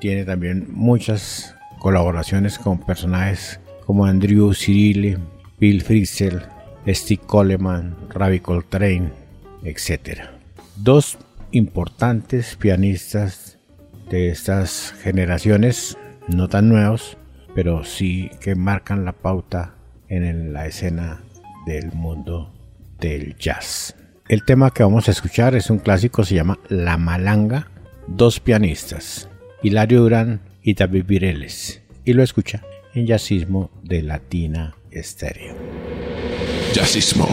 Tiene 0.00 0.24
también 0.24 0.66
muchas 0.70 1.54
colaboraciones 1.78 2.58
con 2.58 2.78
personajes 2.78 3.60
como 3.86 4.04
Andrew 4.04 4.54
Cyrille, 4.54 5.18
Bill 5.58 5.82
Frisell, 5.82 6.42
Steve 6.86 7.22
Coleman, 7.26 7.96
Ravi 8.10 8.40
Coltrane, 8.40 9.10
etc. 9.64 10.20
Dos 10.76 11.18
importantes 11.52 12.56
pianistas 12.56 13.58
de 14.10 14.28
estas 14.28 14.94
generaciones, 15.02 15.96
no 16.28 16.48
tan 16.48 16.68
nuevos, 16.68 17.16
pero 17.54 17.84
sí 17.84 18.30
que 18.40 18.54
marcan 18.54 19.04
la 19.04 19.12
pauta 19.12 19.74
en 20.08 20.52
la 20.52 20.66
escena 20.66 21.22
del 21.66 21.92
mundo 21.92 22.52
del 22.98 23.36
jazz. 23.36 23.94
El 24.28 24.44
tema 24.44 24.70
que 24.70 24.82
vamos 24.82 25.08
a 25.08 25.10
escuchar 25.10 25.54
es 25.54 25.70
un 25.70 25.78
clásico, 25.78 26.24
se 26.24 26.36
llama 26.36 26.58
La 26.68 26.96
Malanga, 26.96 27.70
dos 28.06 28.40
pianistas, 28.40 29.28
Hilario 29.62 30.00
Durán 30.02 30.40
y 30.62 30.74
David 30.74 31.04
Vireles, 31.06 31.82
y 32.04 32.12
lo 32.12 32.22
escucha 32.22 32.62
en 32.94 33.06
Jazzismo 33.06 33.70
de 33.82 34.02
Latina 34.02 34.76
Estéreo. 34.90 35.54
Jazzismo. 36.72 37.28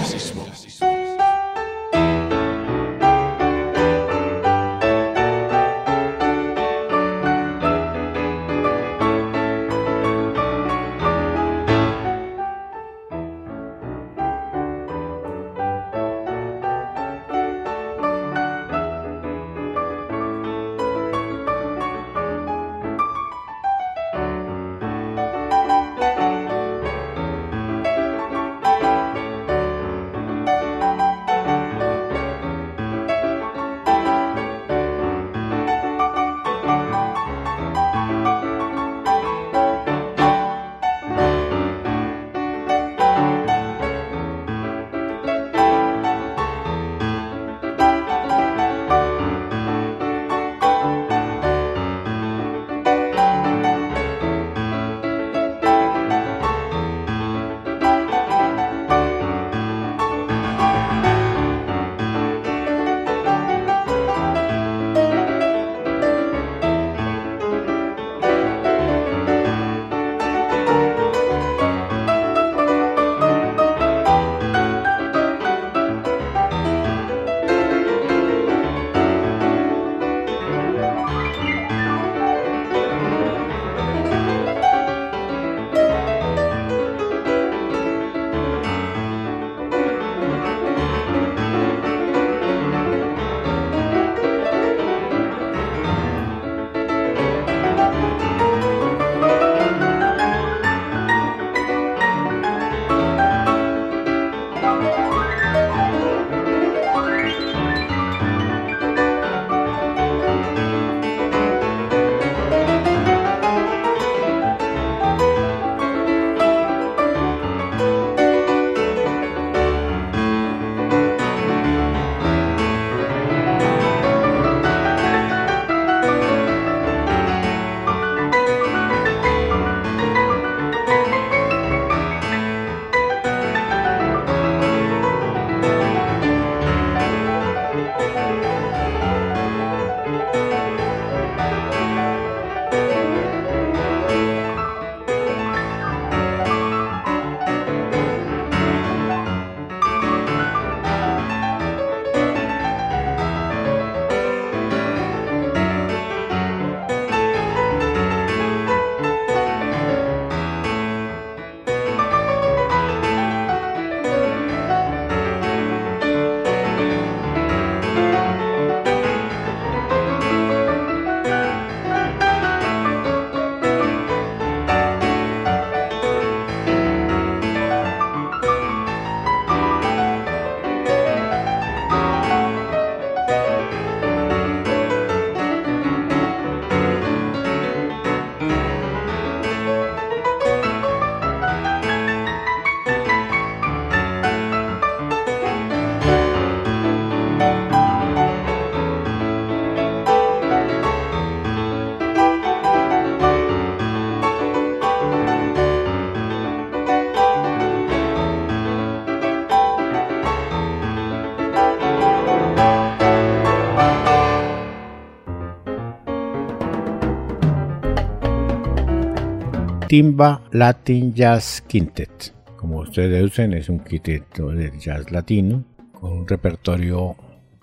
Timba 219.89 220.43
Latin 220.51 221.15
Jazz 221.15 221.63
Quintet. 221.67 222.31
Como 222.57 222.81
ustedes 222.81 223.09
deducen, 223.09 223.53
es 223.53 223.69
un 223.69 223.79
quinteto 223.79 224.51
de 224.51 224.71
jazz 224.79 225.11
latino 225.11 225.63
con 225.93 226.11
un 226.11 226.27
repertorio 226.27 227.15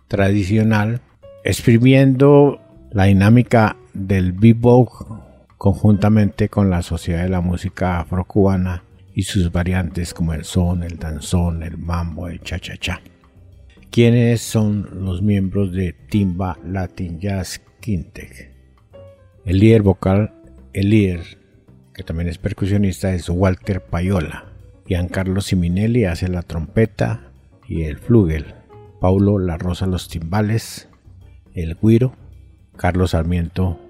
tradicional, 0.09 1.01
exprimiendo 1.45 2.61
la 2.91 3.05
dinámica 3.05 3.77
del 3.95 4.33
bebop 4.33 4.89
conjuntamente 5.57 6.49
con 6.49 6.69
la 6.69 6.83
Sociedad 6.83 7.23
de 7.23 7.29
la 7.29 7.41
Música 7.41 8.01
Afrocubana 8.01 8.83
y 9.15 9.23
sus 9.23 9.53
variantes 9.53 10.13
como 10.13 10.35
el 10.35 10.43
son, 10.43 10.83
el 10.83 10.99
danzón, 10.99 11.63
el 11.63 11.79
mambo, 11.79 12.27
el 12.27 12.41
cha-cha-cha. 12.41 13.03
¿Quiénes 13.93 14.41
son 14.41 15.05
los 15.05 15.23
miembros 15.23 15.71
de 15.71 15.93
Timba 15.93 16.59
Latin 16.67 17.21
Jazz 17.21 17.63
Quintet? 17.79 18.53
El 19.45 19.61
líder 19.61 19.83
vocal, 19.83 20.35
el 20.73 20.91
líder, 20.91 21.46
que 21.97 22.03
también 22.03 22.29
es 22.29 22.37
percusionista, 22.37 23.15
es 23.15 23.31
Walter 23.31 23.81
Payola. 23.81 24.53
Giancarlo 24.87 25.41
Siminelli 25.41 26.05
hace 26.05 26.29
la 26.29 26.43
trompeta 26.43 27.33
y 27.67 27.85
el 27.85 27.97
flugel. 27.97 28.55
Paulo 29.01 29.39
La 29.39 29.57
Rosa 29.57 29.87
los 29.87 30.09
timbales, 30.09 30.89
el 31.55 31.77
guiro. 31.81 32.15
Carlos 32.77 33.13
Sarmiento, 33.13 33.81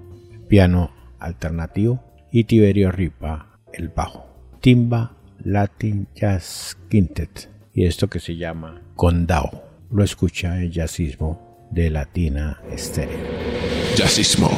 piano 0.49 0.93
alternativo. 1.19 2.05
Y 2.31 2.45
Tiberio 2.45 2.93
Ripa, 2.93 3.59
el 3.73 3.89
bajo. 3.89 4.25
Timba 4.61 5.17
Latin 5.43 6.07
Jazz 6.15 6.79
Quintet. 6.89 7.51
Y 7.75 7.87
esto 7.87 8.09
que 8.09 8.21
se 8.21 8.37
llama 8.37 8.83
Condao. 8.95 9.65
Lo 9.91 10.05
escucha 10.05 10.61
el 10.61 10.71
jazzismo 10.71 11.69
de 11.73 11.91
Latina 11.91 12.61
Estéreo. 12.71 13.19
Jazzismo. 13.97 14.49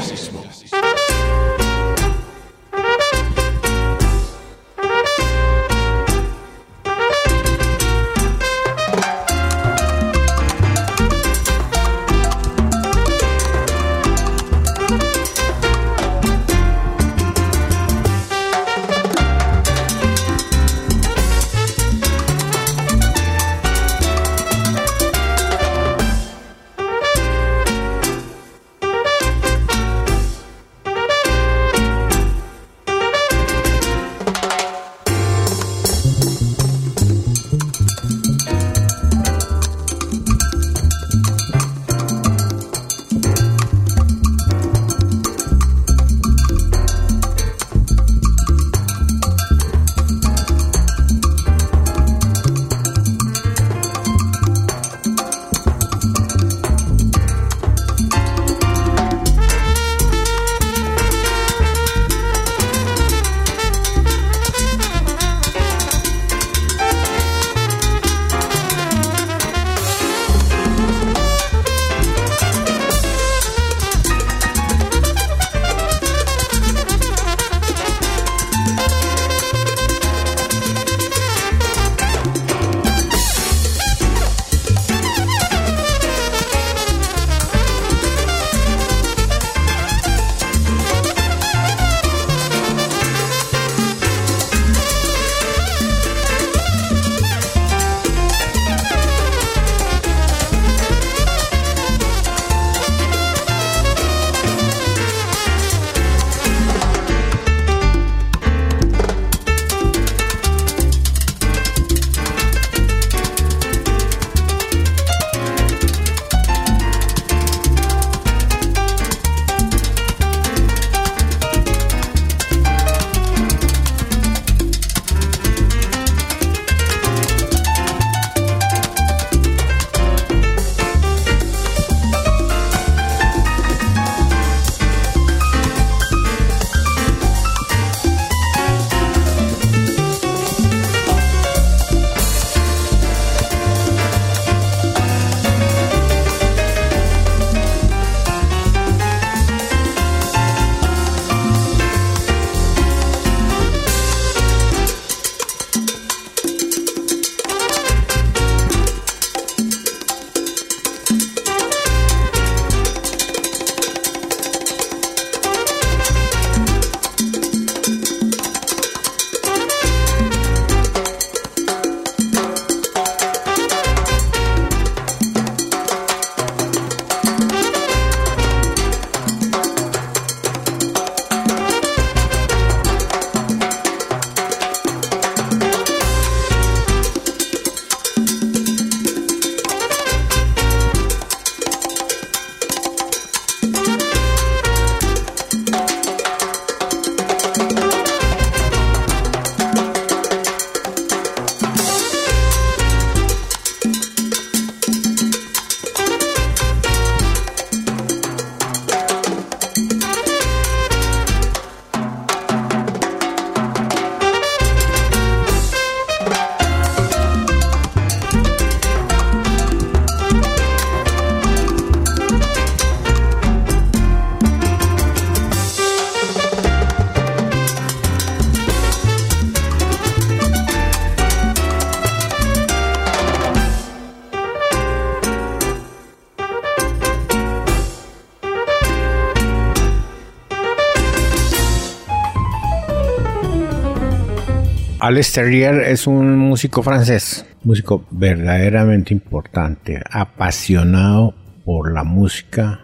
Alex 245.08 245.32
Terrier 245.32 245.84
es 245.84 246.06
un 246.06 246.36
músico 246.36 246.82
francés, 246.82 247.46
músico 247.64 248.06
verdaderamente 248.10 249.14
importante, 249.14 250.02
apasionado 250.10 251.34
por 251.64 251.94
la 251.94 252.04
música, 252.04 252.80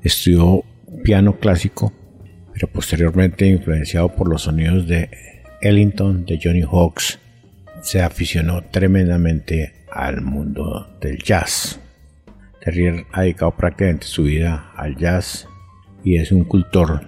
estudió 0.00 0.62
piano 1.02 1.40
clásico, 1.40 1.92
pero 2.52 2.68
posteriormente 2.68 3.48
influenciado 3.48 4.14
por 4.14 4.28
los 4.28 4.42
sonidos 4.42 4.86
de 4.86 5.10
Ellington, 5.62 6.24
de 6.24 6.38
Johnny 6.40 6.62
Hawks, 6.62 7.18
se 7.82 8.00
aficionó 8.02 8.62
tremendamente 8.62 9.74
al 9.90 10.20
mundo 10.20 10.96
del 11.00 11.18
jazz. 11.24 11.80
Terrier 12.60 13.04
ha 13.10 13.22
dedicado 13.22 13.50
prácticamente 13.56 14.06
su 14.06 14.22
vida 14.22 14.70
al 14.76 14.94
jazz 14.94 15.48
y 16.04 16.18
es 16.18 16.30
un 16.30 16.44
cultor 16.44 17.00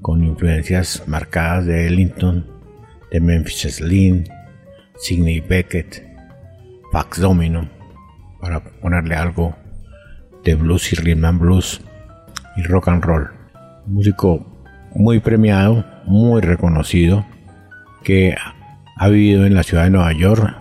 con 0.00 0.22
influencias 0.22 1.02
marcadas 1.08 1.66
de 1.66 1.88
Ellington, 1.88 2.57
de 3.10 3.20
Memphis 3.20 3.76
Slim, 3.76 4.24
Sidney 4.96 5.40
Beckett, 5.40 6.04
Pax 6.92 7.20
Domino, 7.20 7.68
para 8.40 8.60
ponerle 8.60 9.14
algo 9.14 9.56
de 10.44 10.54
blues 10.54 10.92
y 10.92 10.96
rhythm 10.96 11.24
and 11.24 11.40
blues 11.40 11.80
y 12.56 12.62
rock 12.62 12.88
and 12.88 13.04
roll. 13.04 13.30
músico 13.86 14.46
muy 14.94 15.20
premiado, 15.20 15.84
muy 16.04 16.40
reconocido, 16.40 17.26
que 18.02 18.34
ha 18.96 19.08
vivido 19.08 19.46
en 19.46 19.54
la 19.54 19.62
ciudad 19.62 19.84
de 19.84 19.90
Nueva 19.90 20.12
York, 20.12 20.56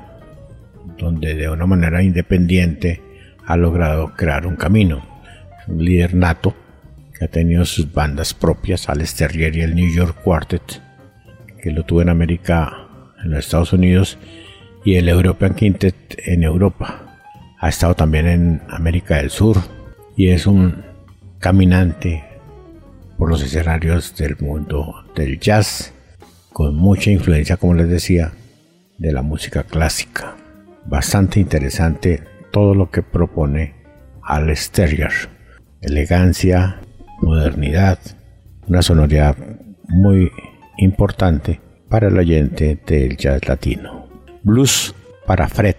donde 0.97 1.35
de 1.35 1.49
una 1.49 1.65
manera 1.65 2.03
independiente 2.03 3.01
ha 3.45 3.57
logrado 3.57 4.13
crear 4.15 4.45
un 4.45 4.55
camino. 4.55 5.05
Un 5.67 5.83
líder 5.83 6.13
nato 6.13 6.55
que 7.17 7.25
ha 7.25 7.27
tenido 7.27 7.65
sus 7.65 7.91
bandas 7.91 8.33
propias, 8.33 8.89
Alex 8.89 9.15
Terrier 9.15 9.55
y 9.55 9.61
el 9.61 9.75
New 9.75 9.93
York 9.93 10.17
Quartet, 10.23 10.81
que 11.61 11.71
lo 11.71 11.83
tuvo 11.83 12.01
en 12.01 12.09
América, 12.09 12.87
en 13.23 13.31
los 13.31 13.39
Estados 13.39 13.73
Unidos, 13.73 14.17
y 14.85 14.95
el 14.95 15.09
European 15.09 15.53
Quintet 15.53 15.95
en 16.25 16.43
Europa. 16.43 17.19
Ha 17.59 17.69
estado 17.69 17.95
también 17.95 18.27
en 18.27 18.61
América 18.69 19.17
del 19.17 19.29
Sur 19.29 19.57
y 20.15 20.29
es 20.29 20.47
un 20.47 20.83
caminante 21.39 22.23
por 23.17 23.29
los 23.29 23.43
escenarios 23.43 24.15
del 24.15 24.37
mundo 24.39 25.05
del 25.15 25.39
jazz, 25.39 25.93
con 26.53 26.75
mucha 26.75 27.11
influencia, 27.11 27.57
como 27.57 27.73
les 27.73 27.89
decía, 27.89 28.31
de 28.97 29.11
la 29.11 29.21
música 29.21 29.63
clásica. 29.63 30.35
Bastante 30.85 31.39
interesante 31.39 32.23
todo 32.51 32.73
lo 32.75 32.89
que 32.89 33.01
propone 33.01 33.75
Al 34.23 34.53
Terrier. 34.71 35.11
Elegancia, 35.81 36.79
modernidad, 37.21 37.99
una 38.67 38.81
sonoridad 38.81 39.35
muy 39.87 40.31
importante 40.77 41.59
para 41.89 42.07
el 42.07 42.17
oyente 42.17 42.77
del 42.85 43.17
jazz 43.17 43.47
latino. 43.47 44.07
Blues 44.43 44.93
para 45.25 45.47
Fred 45.47 45.75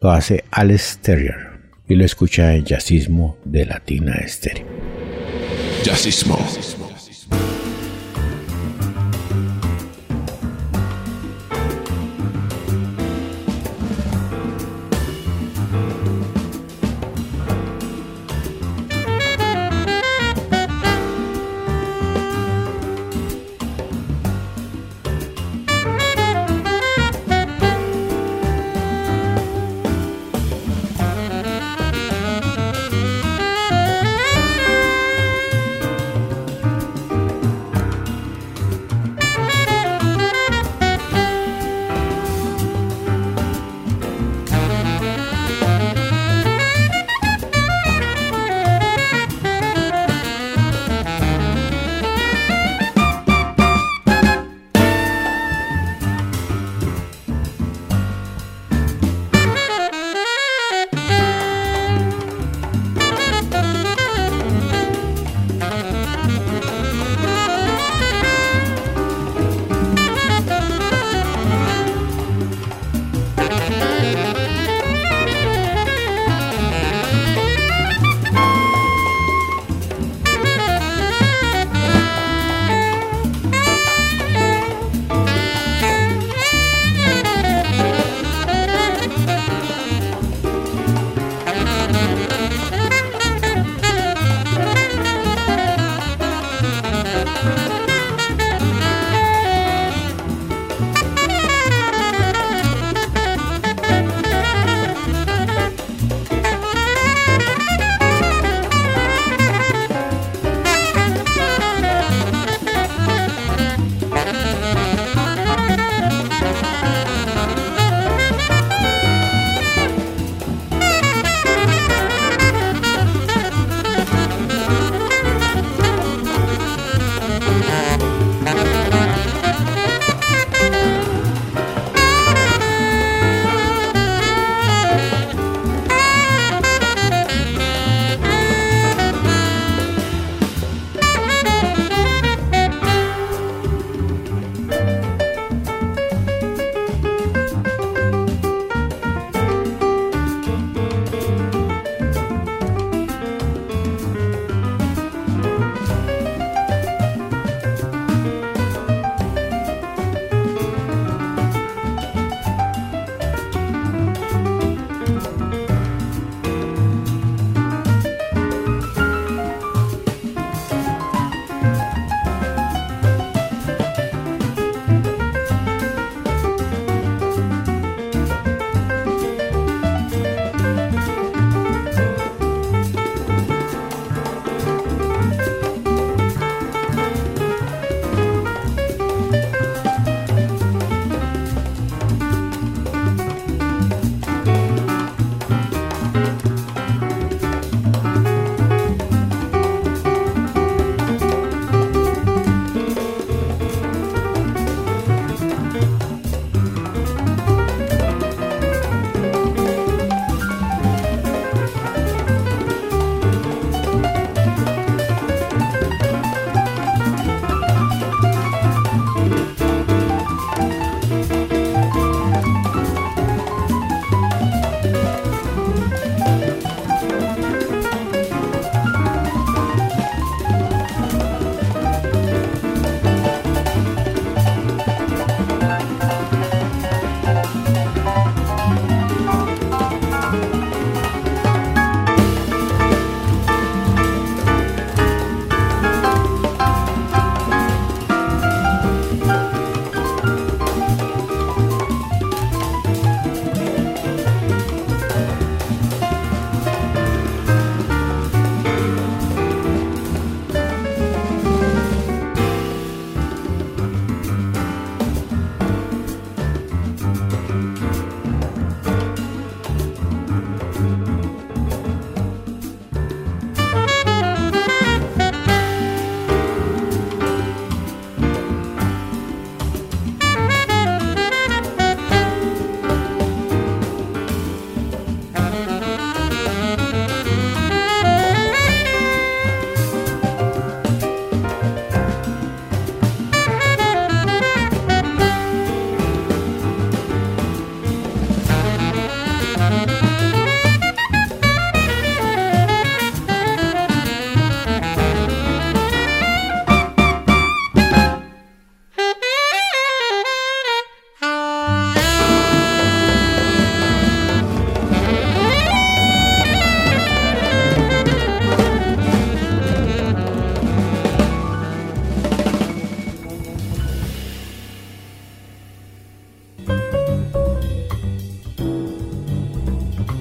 lo 0.00 0.10
hace 0.10 0.44
Alex 0.50 0.98
Terrier 1.02 1.60
y 1.88 1.94
lo 1.94 2.04
escucha 2.04 2.54
en 2.54 2.64
Jazzismo 2.64 3.36
de 3.44 3.66
Latina 3.66 4.14
Estéreo. 4.14 4.66
Jazzismo. 5.82 6.38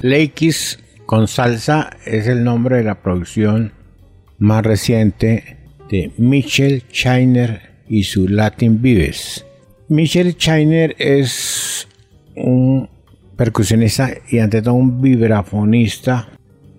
Lakis 0.09 0.79
con 1.05 1.27
salsa 1.27 1.91
es 2.03 2.25
el 2.27 2.43
nombre 2.43 2.77
de 2.77 2.83
la 2.83 3.03
producción 3.03 3.73
más 4.39 4.65
reciente 4.65 5.57
de 5.87 6.11
Michel 6.17 6.87
Chiner 6.87 7.83
y 7.87 8.03
su 8.03 8.27
Latin 8.27 8.81
Vives. 8.81 9.45
Michel 9.87 10.35
Chiner 10.35 10.95
es 10.97 11.87
un 12.35 12.89
percusionista 13.35 14.09
y 14.29 14.39
ante 14.39 14.63
todo 14.63 14.73
un 14.73 14.99
vibrafonista 14.99 16.29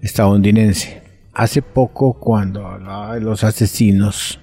estadounidense. 0.03 1.01
Hace 1.33 1.63
poco 1.63 2.15
cuando 2.15 2.67
hablaba 2.67 3.15
de 3.15 3.21
los 3.21 3.45
asesinos, 3.45 4.41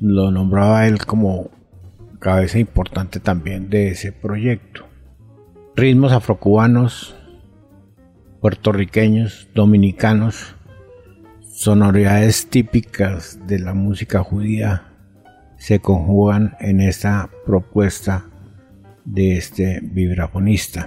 lo 0.00 0.32
nombraba 0.32 0.88
él 0.88 1.04
como 1.04 1.50
cabeza 2.18 2.58
importante 2.58 3.20
también 3.20 3.70
de 3.70 3.90
ese 3.90 4.10
proyecto. 4.10 4.86
Ritmos 5.76 6.10
afrocubanos, 6.10 7.14
puertorriqueños, 8.40 9.48
dominicanos, 9.54 10.56
sonoridades 11.42 12.48
típicas 12.48 13.40
de 13.46 13.58
la 13.58 13.74
música 13.74 14.22
judía 14.22 14.84
se 15.56 15.80
conjugan 15.80 16.54
en 16.60 16.80
esta 16.80 17.28
propuesta 17.44 18.26
de 19.04 19.36
este 19.36 19.80
vibrafonista. 19.82 20.86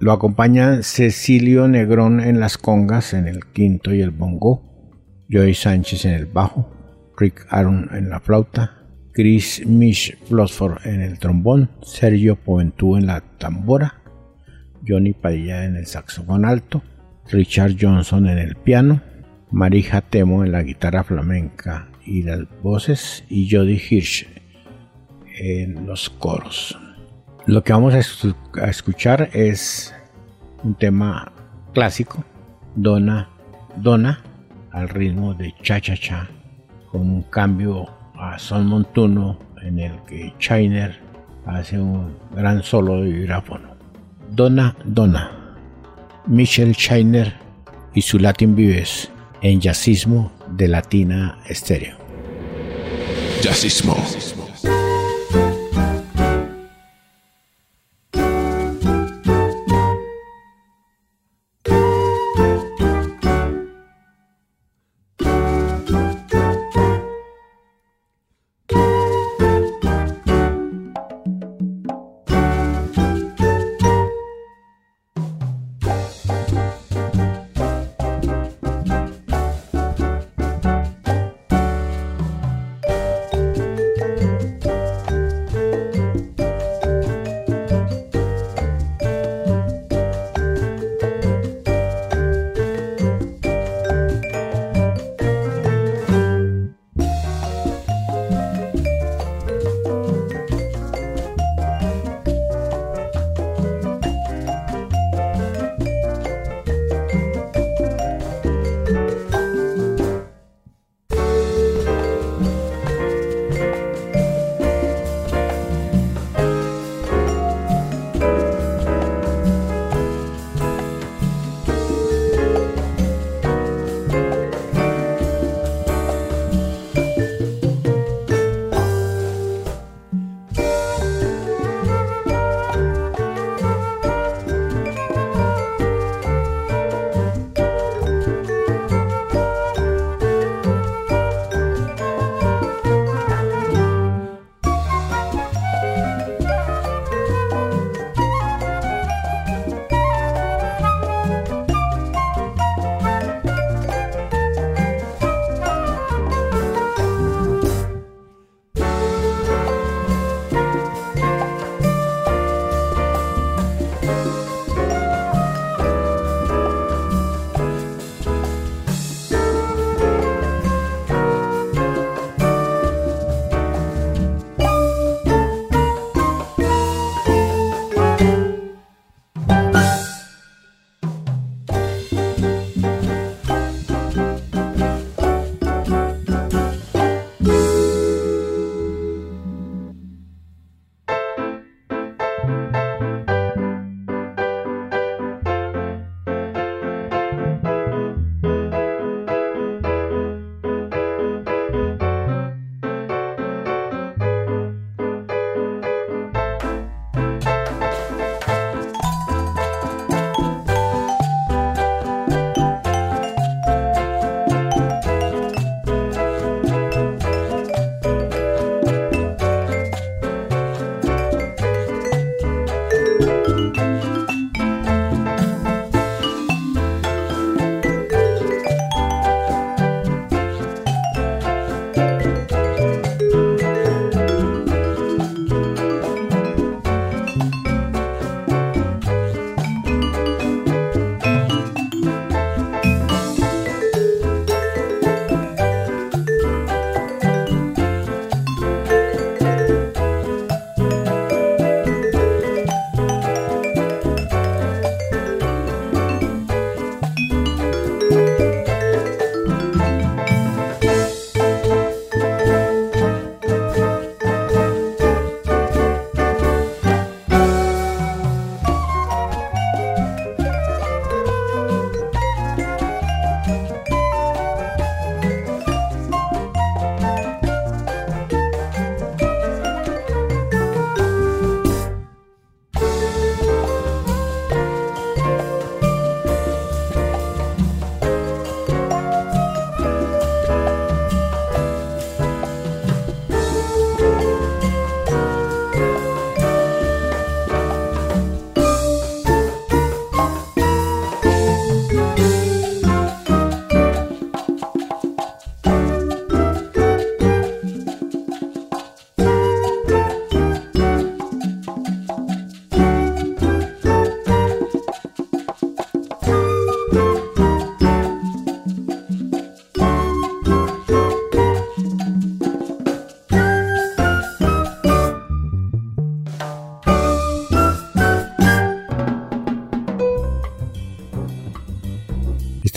Lo 0.00 0.12
acompañan 0.12 0.82
Cecilio 0.82 1.68
Negrón 1.68 2.20
en 2.20 2.40
las 2.40 2.58
congas, 2.58 3.12
en 3.14 3.28
el 3.28 3.46
quinto 3.52 3.94
y 3.94 4.00
el 4.00 4.10
bongo, 4.10 4.96
Joey 5.30 5.54
Sánchez 5.54 6.06
en 6.06 6.14
el 6.14 6.26
bajo, 6.26 6.68
Rick 7.16 7.46
Aaron 7.50 7.90
en 7.92 8.08
la 8.08 8.18
flauta, 8.18 8.88
Chris 9.12 9.64
Mish 9.66 10.16
Flosfor 10.24 10.80
en 10.84 11.02
el 11.02 11.18
trombón, 11.18 11.70
Sergio 11.82 12.36
Poventú 12.36 12.96
en 12.96 13.06
la 13.06 13.20
tambora, 13.38 13.99
Johnny 14.90 15.12
Padilla 15.12 15.64
en 15.64 15.76
el 15.76 15.86
saxofón 15.86 16.44
alto, 16.44 16.82
Richard 17.30 17.76
Johnson 17.80 18.26
en 18.26 18.38
el 18.38 18.56
piano, 18.56 19.00
Marija 19.52 20.00
Temo 20.00 20.44
en 20.44 20.52
la 20.52 20.62
guitarra 20.62 21.04
flamenca 21.04 21.88
y 22.04 22.22
las 22.22 22.40
voces 22.62 23.24
y 23.28 23.48
Jody 23.48 23.80
Hirsch 23.90 24.26
en 25.38 25.86
los 25.86 26.10
coros. 26.10 26.76
Lo 27.46 27.62
que 27.62 27.72
vamos 27.72 27.94
a, 27.94 28.68
escuchar 28.68 29.30
es 29.32 29.94
un 30.62 30.74
tema 30.74 31.32
clásico, 31.72 32.24
Dona, 32.74 33.28
Dona, 33.76 34.22
al 34.72 34.88
ritmo 34.88 35.34
de 35.34 35.54
Cha 35.62 35.80
Cha 35.80 35.96
Cha, 35.96 36.28
con 36.90 37.02
un 37.02 37.22
cambio 37.22 37.88
a 38.14 38.38
son 38.38 38.66
montuno 38.66 39.38
en 39.62 39.78
el 39.78 39.92
que 40.06 40.34
Chiner 40.38 40.98
hace 41.46 41.78
un 41.78 42.16
gran 42.34 42.62
solo 42.62 43.02
de 43.02 43.10
vibráfono. 43.10 43.79
Dona 44.32 44.76
Dona, 44.84 45.56
Michelle 46.26 46.74
Chiner 46.74 47.34
y 47.94 48.02
su 48.02 48.18
Latin 48.18 48.54
Vives 48.54 49.10
en 49.42 49.60
Jazzismo 49.60 50.32
de 50.56 50.68
Latina 50.68 51.38
Estéreo. 51.48 51.96
Jazzismo. 53.42 53.96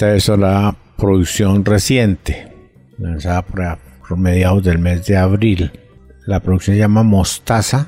Esta 0.04 0.34
es 0.34 0.38
la 0.38 0.76
producción 0.97 1.64
reciente, 1.64 2.49
lanzada 2.97 3.41
por 3.41 4.18
mediados 4.18 4.62
del 4.62 4.78
mes 4.78 5.06
de 5.06 5.16
abril. 5.16 5.72
La 6.26 6.41
producción 6.41 6.76
se 6.76 6.80
llama 6.82 7.04
Mostaza 7.04 7.88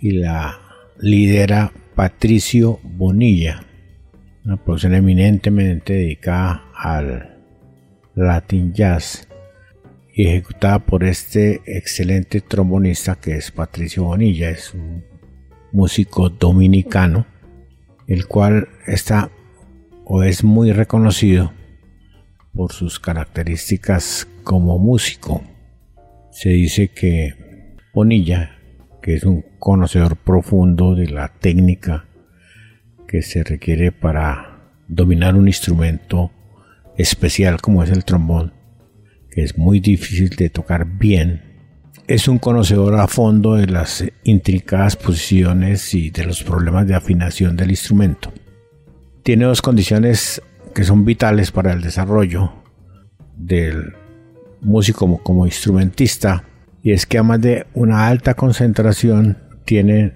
y 0.00 0.12
la 0.12 0.58
lidera 1.00 1.70
Patricio 1.94 2.80
Bonilla, 2.82 3.62
una 4.46 4.56
producción 4.56 4.94
eminentemente 4.94 5.92
dedicada 5.92 6.64
al 6.74 7.36
Latin 8.14 8.72
Jazz 8.72 9.28
y 10.14 10.28
ejecutada 10.28 10.78
por 10.78 11.04
este 11.04 11.60
excelente 11.66 12.40
trombonista 12.40 13.16
que 13.16 13.36
es 13.36 13.50
Patricio 13.50 14.04
Bonilla, 14.04 14.48
es 14.48 14.72
un 14.72 15.04
músico 15.72 16.30
dominicano, 16.30 17.26
el 18.06 18.26
cual 18.26 18.66
está 18.86 19.30
o 20.12 20.24
es 20.24 20.42
muy 20.42 20.72
reconocido 20.72 21.52
por 22.52 22.72
sus 22.72 22.98
características 22.98 24.26
como 24.42 24.76
músico. 24.76 25.40
Se 26.32 26.48
dice 26.48 26.88
que 26.88 27.76
Bonilla, 27.94 28.58
que 29.00 29.14
es 29.14 29.22
un 29.22 29.44
conocedor 29.60 30.16
profundo 30.16 30.96
de 30.96 31.06
la 31.06 31.28
técnica 31.28 32.06
que 33.06 33.22
se 33.22 33.44
requiere 33.44 33.92
para 33.92 34.72
dominar 34.88 35.36
un 35.36 35.46
instrumento 35.46 36.32
especial 36.98 37.60
como 37.60 37.84
es 37.84 37.90
el 37.90 38.04
trombón, 38.04 38.52
que 39.30 39.44
es 39.44 39.56
muy 39.56 39.78
difícil 39.78 40.30
de 40.30 40.50
tocar 40.50 40.86
bien, 40.86 41.40
es 42.08 42.26
un 42.26 42.38
conocedor 42.40 42.96
a 42.96 43.06
fondo 43.06 43.54
de 43.54 43.68
las 43.68 44.04
intricadas 44.24 44.96
posiciones 44.96 45.94
y 45.94 46.10
de 46.10 46.24
los 46.24 46.42
problemas 46.42 46.88
de 46.88 46.96
afinación 46.96 47.56
del 47.56 47.70
instrumento. 47.70 48.32
Tiene 49.22 49.44
dos 49.44 49.62
condiciones 49.62 50.42
que 50.74 50.84
son 50.84 51.04
vitales 51.04 51.50
para 51.50 51.72
el 51.72 51.82
desarrollo 51.82 52.52
del 53.36 53.94
músico 54.60 55.20
como, 55.22 55.46
instrumentista 55.46 56.44
y 56.82 56.92
es 56.92 57.06
que 57.06 57.18
además 57.18 57.40
de 57.40 57.66
una 57.74 58.06
alta 58.08 58.34
concentración 58.34 59.38
tiene 59.64 60.14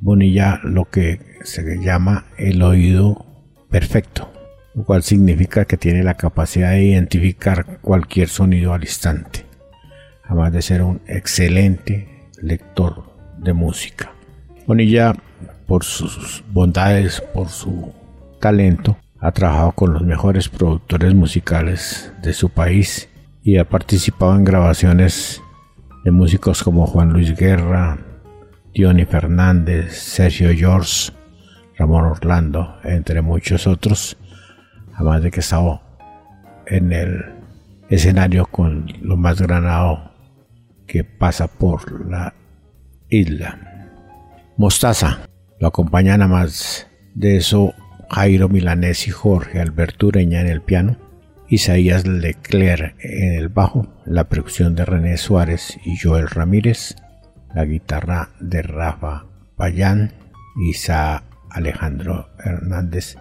Bonilla 0.00 0.60
lo 0.62 0.84
que 0.84 1.20
se 1.44 1.62
llama 1.82 2.26
el 2.36 2.62
oído 2.62 3.24
perfecto, 3.70 4.30
lo 4.74 4.84
cual 4.84 5.02
significa 5.02 5.64
que 5.64 5.76
tiene 5.76 6.02
la 6.02 6.14
capacidad 6.14 6.72
de 6.72 6.84
identificar 6.84 7.78
cualquier 7.80 8.28
sonido 8.28 8.74
al 8.74 8.82
instante, 8.82 9.46
además 10.24 10.52
de 10.52 10.62
ser 10.62 10.82
un 10.82 11.00
excelente 11.06 12.28
lector 12.40 13.14
de 13.38 13.52
música. 13.52 14.12
Bonilla, 14.66 15.14
por 15.66 15.84
sus 15.84 16.44
bondades, 16.52 17.20
por 17.20 17.48
su 17.48 17.92
talento, 18.44 18.98
ha 19.20 19.32
trabajado 19.32 19.72
con 19.72 19.94
los 19.94 20.02
mejores 20.02 20.50
productores 20.50 21.14
musicales 21.14 22.12
de 22.22 22.34
su 22.34 22.50
país 22.50 23.08
y 23.42 23.56
ha 23.56 23.66
participado 23.66 24.36
en 24.36 24.44
grabaciones 24.44 25.40
de 26.04 26.10
músicos 26.10 26.62
como 26.62 26.86
Juan 26.86 27.08
Luis 27.08 27.34
Guerra, 27.34 27.96
Diony 28.74 29.06
Fernández, 29.06 29.96
Sergio 29.96 30.50
George, 30.54 31.10
Ramón 31.78 32.04
Orlando, 32.04 32.76
entre 32.84 33.22
muchos 33.22 33.66
otros, 33.66 34.18
además 34.92 35.22
de 35.22 35.30
que 35.30 35.40
estaba 35.40 35.80
en 36.66 36.92
el 36.92 37.24
escenario 37.88 38.44
con 38.44 38.92
lo 39.00 39.16
más 39.16 39.40
granado 39.40 40.12
que 40.86 41.02
pasa 41.02 41.46
por 41.48 42.10
la 42.10 42.34
isla. 43.08 43.88
Mostaza, 44.58 45.20
lo 45.60 45.68
acompañan 45.68 46.20
a 46.20 46.28
más 46.28 46.86
de 47.14 47.38
eso 47.38 47.72
Jairo 48.10 48.48
Milanés 48.48 49.08
y 49.08 49.10
Jorge 49.10 49.60
Alberto 49.60 50.08
Ureña 50.08 50.40
en 50.40 50.48
el 50.48 50.60
piano, 50.60 50.96
Isaías 51.48 52.06
Leclerc 52.06 52.96
en 53.00 53.34
el 53.34 53.48
bajo, 53.48 53.86
la 54.06 54.24
producción 54.28 54.74
de 54.74 54.84
René 54.84 55.16
Suárez 55.16 55.78
y 55.84 55.96
Joel 55.96 56.28
Ramírez, 56.28 56.96
la 57.54 57.64
guitarra 57.64 58.30
de 58.40 58.62
Rafa 58.62 59.26
Payán, 59.56 60.12
Isa 60.68 61.24
Alejandro 61.50 62.28
Hernández 62.44 63.16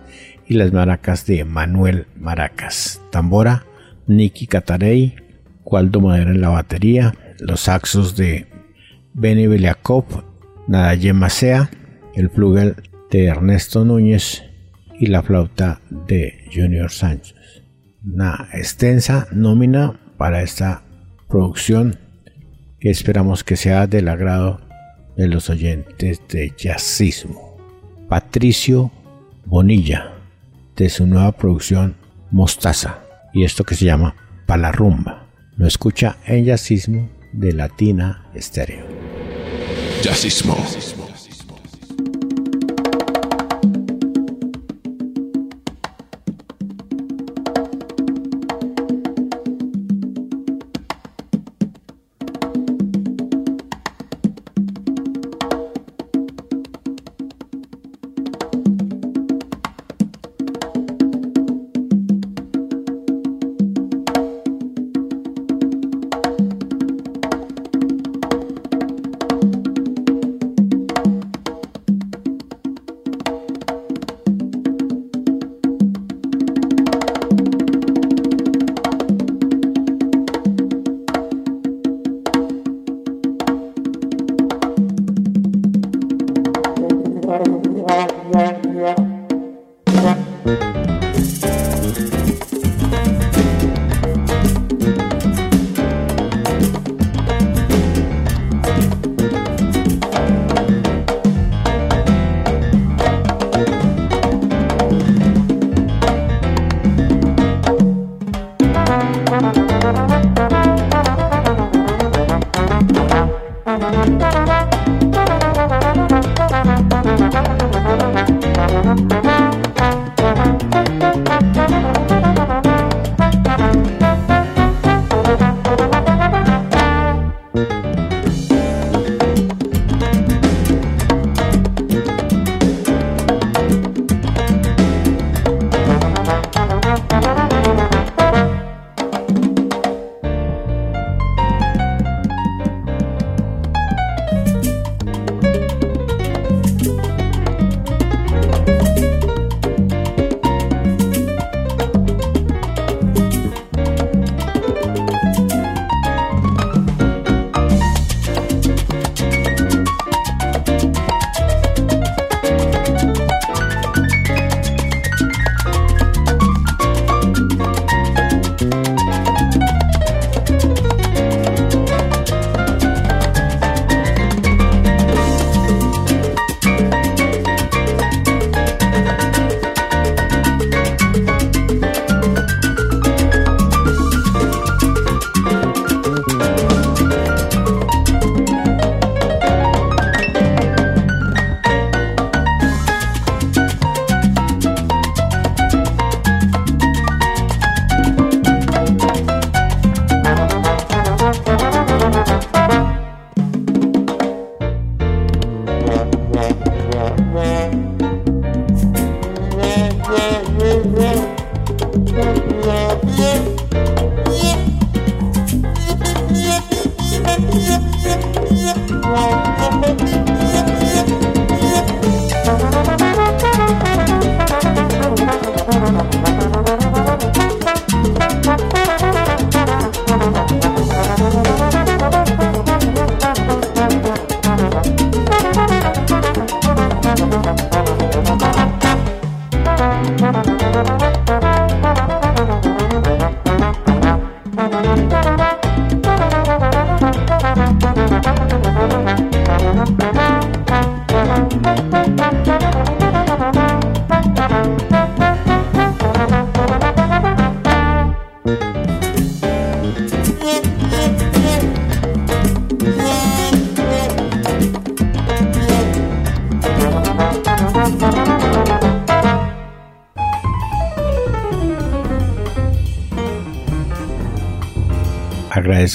y 0.48 0.56
las 0.56 0.74
maracas 0.74 1.26
de 1.26 1.46
Manuel 1.46 2.08
Maracas, 2.18 3.02
tambora, 3.12 3.66
Nicky 4.08 4.48
Catarey, 4.48 5.16
Cualdo 5.64 6.02
Madera 6.02 6.32
en 6.32 6.42
la 6.42 6.50
batería, 6.50 7.14
los 7.40 7.62
saxos 7.62 8.16
de 8.16 8.48
Benny 9.14 9.48
Beliakov, 9.48 10.06
Nadaye 10.68 11.14
Macea, 11.14 11.70
el 12.16 12.30
flugel 12.30 12.76
de 13.12 13.26
Ernesto 13.26 13.86
Núñez 13.86 14.44
y 15.00 15.08
la 15.08 15.22
flauta 15.22 15.82
de 15.90 16.46
Junior 16.54 16.92
Sánchez 16.92 17.36
una 18.06 18.50
extensa 18.54 19.28
nómina 19.32 20.00
para 20.18 20.42
esta 20.42 20.84
producción 21.30 21.98
que 22.80 22.90
esperamos 22.90 23.44
que 23.44 23.56
sea 23.56 23.88
del 23.88 24.10
agrado 24.10 24.62
de 25.16 25.28
los 25.28 25.50
oyentes 25.50 26.22
de 26.30 26.54
jazzismo. 26.58 27.58
Patricio 28.10 28.92
Bonilla, 29.46 30.14
de 30.76 30.90
su 30.90 31.08
nueva 31.08 31.32
producción 31.32 31.96
Mostaza, 32.32 33.00
y 33.34 33.44
esto 33.44 33.64
que 33.64 33.76
se 33.76 33.86
llama 33.86 34.16
Palarrumba. 34.46 35.28
Lo 35.56 35.68
escucha 35.68 36.18
en 36.26 36.46
jazzismo 36.46 37.10
de 37.32 37.54
Latina 37.54 38.26
Estéreo. 38.34 38.86
Jazzismo. 40.02 40.58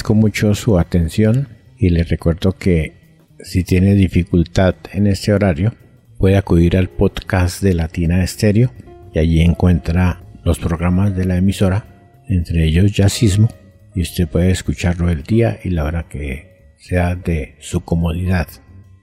Agradezco 0.09 0.27
mucho 0.27 0.55
su 0.55 0.79
atención 0.79 1.49
y 1.77 1.89
les 1.89 2.09
recuerdo 2.09 2.53
que 2.53 3.27
si 3.41 3.63
tiene 3.63 3.93
dificultad 3.93 4.73
en 4.91 5.05
este 5.05 5.31
horario, 5.33 5.75
puede 6.17 6.35
acudir 6.35 6.77
al 6.77 6.89
podcast 6.89 7.61
de 7.61 7.75
Latina 7.75 8.23
Estéreo 8.23 8.71
y 9.13 9.19
allí 9.19 9.41
encuentra 9.41 10.23
los 10.43 10.57
programas 10.57 11.15
de 11.15 11.25
la 11.25 11.37
emisora, 11.37 11.85
entre 12.27 12.63
ellos 12.65 12.91
Jazzismo, 12.91 13.49
y 13.93 14.01
usted 14.01 14.27
puede 14.27 14.49
escucharlo 14.49 15.11
el 15.11 15.21
día 15.21 15.59
y 15.63 15.69
la 15.69 15.83
hora 15.83 16.07
que 16.09 16.73
sea 16.79 17.15
de 17.15 17.55
su 17.59 17.81
comodidad. 17.81 18.47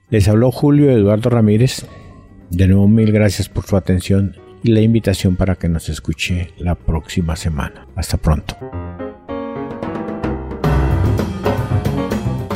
Les 0.09 0.27
habló 0.27 0.51
Julio 0.51 0.91
Eduardo 0.91 1.29
Ramírez. 1.29 1.85
De 2.49 2.67
nuevo 2.67 2.89
mil 2.89 3.13
gracias 3.13 3.47
por 3.47 3.65
su 3.65 3.77
atención 3.77 4.35
y 4.61 4.71
la 4.71 4.81
invitación 4.81 5.37
para 5.37 5.55
que 5.55 5.69
nos 5.69 5.87
escuche 5.87 6.49
la 6.57 6.75
próxima 6.75 7.37
semana. 7.37 7.87
Hasta 7.95 8.17
pronto. 8.17 8.57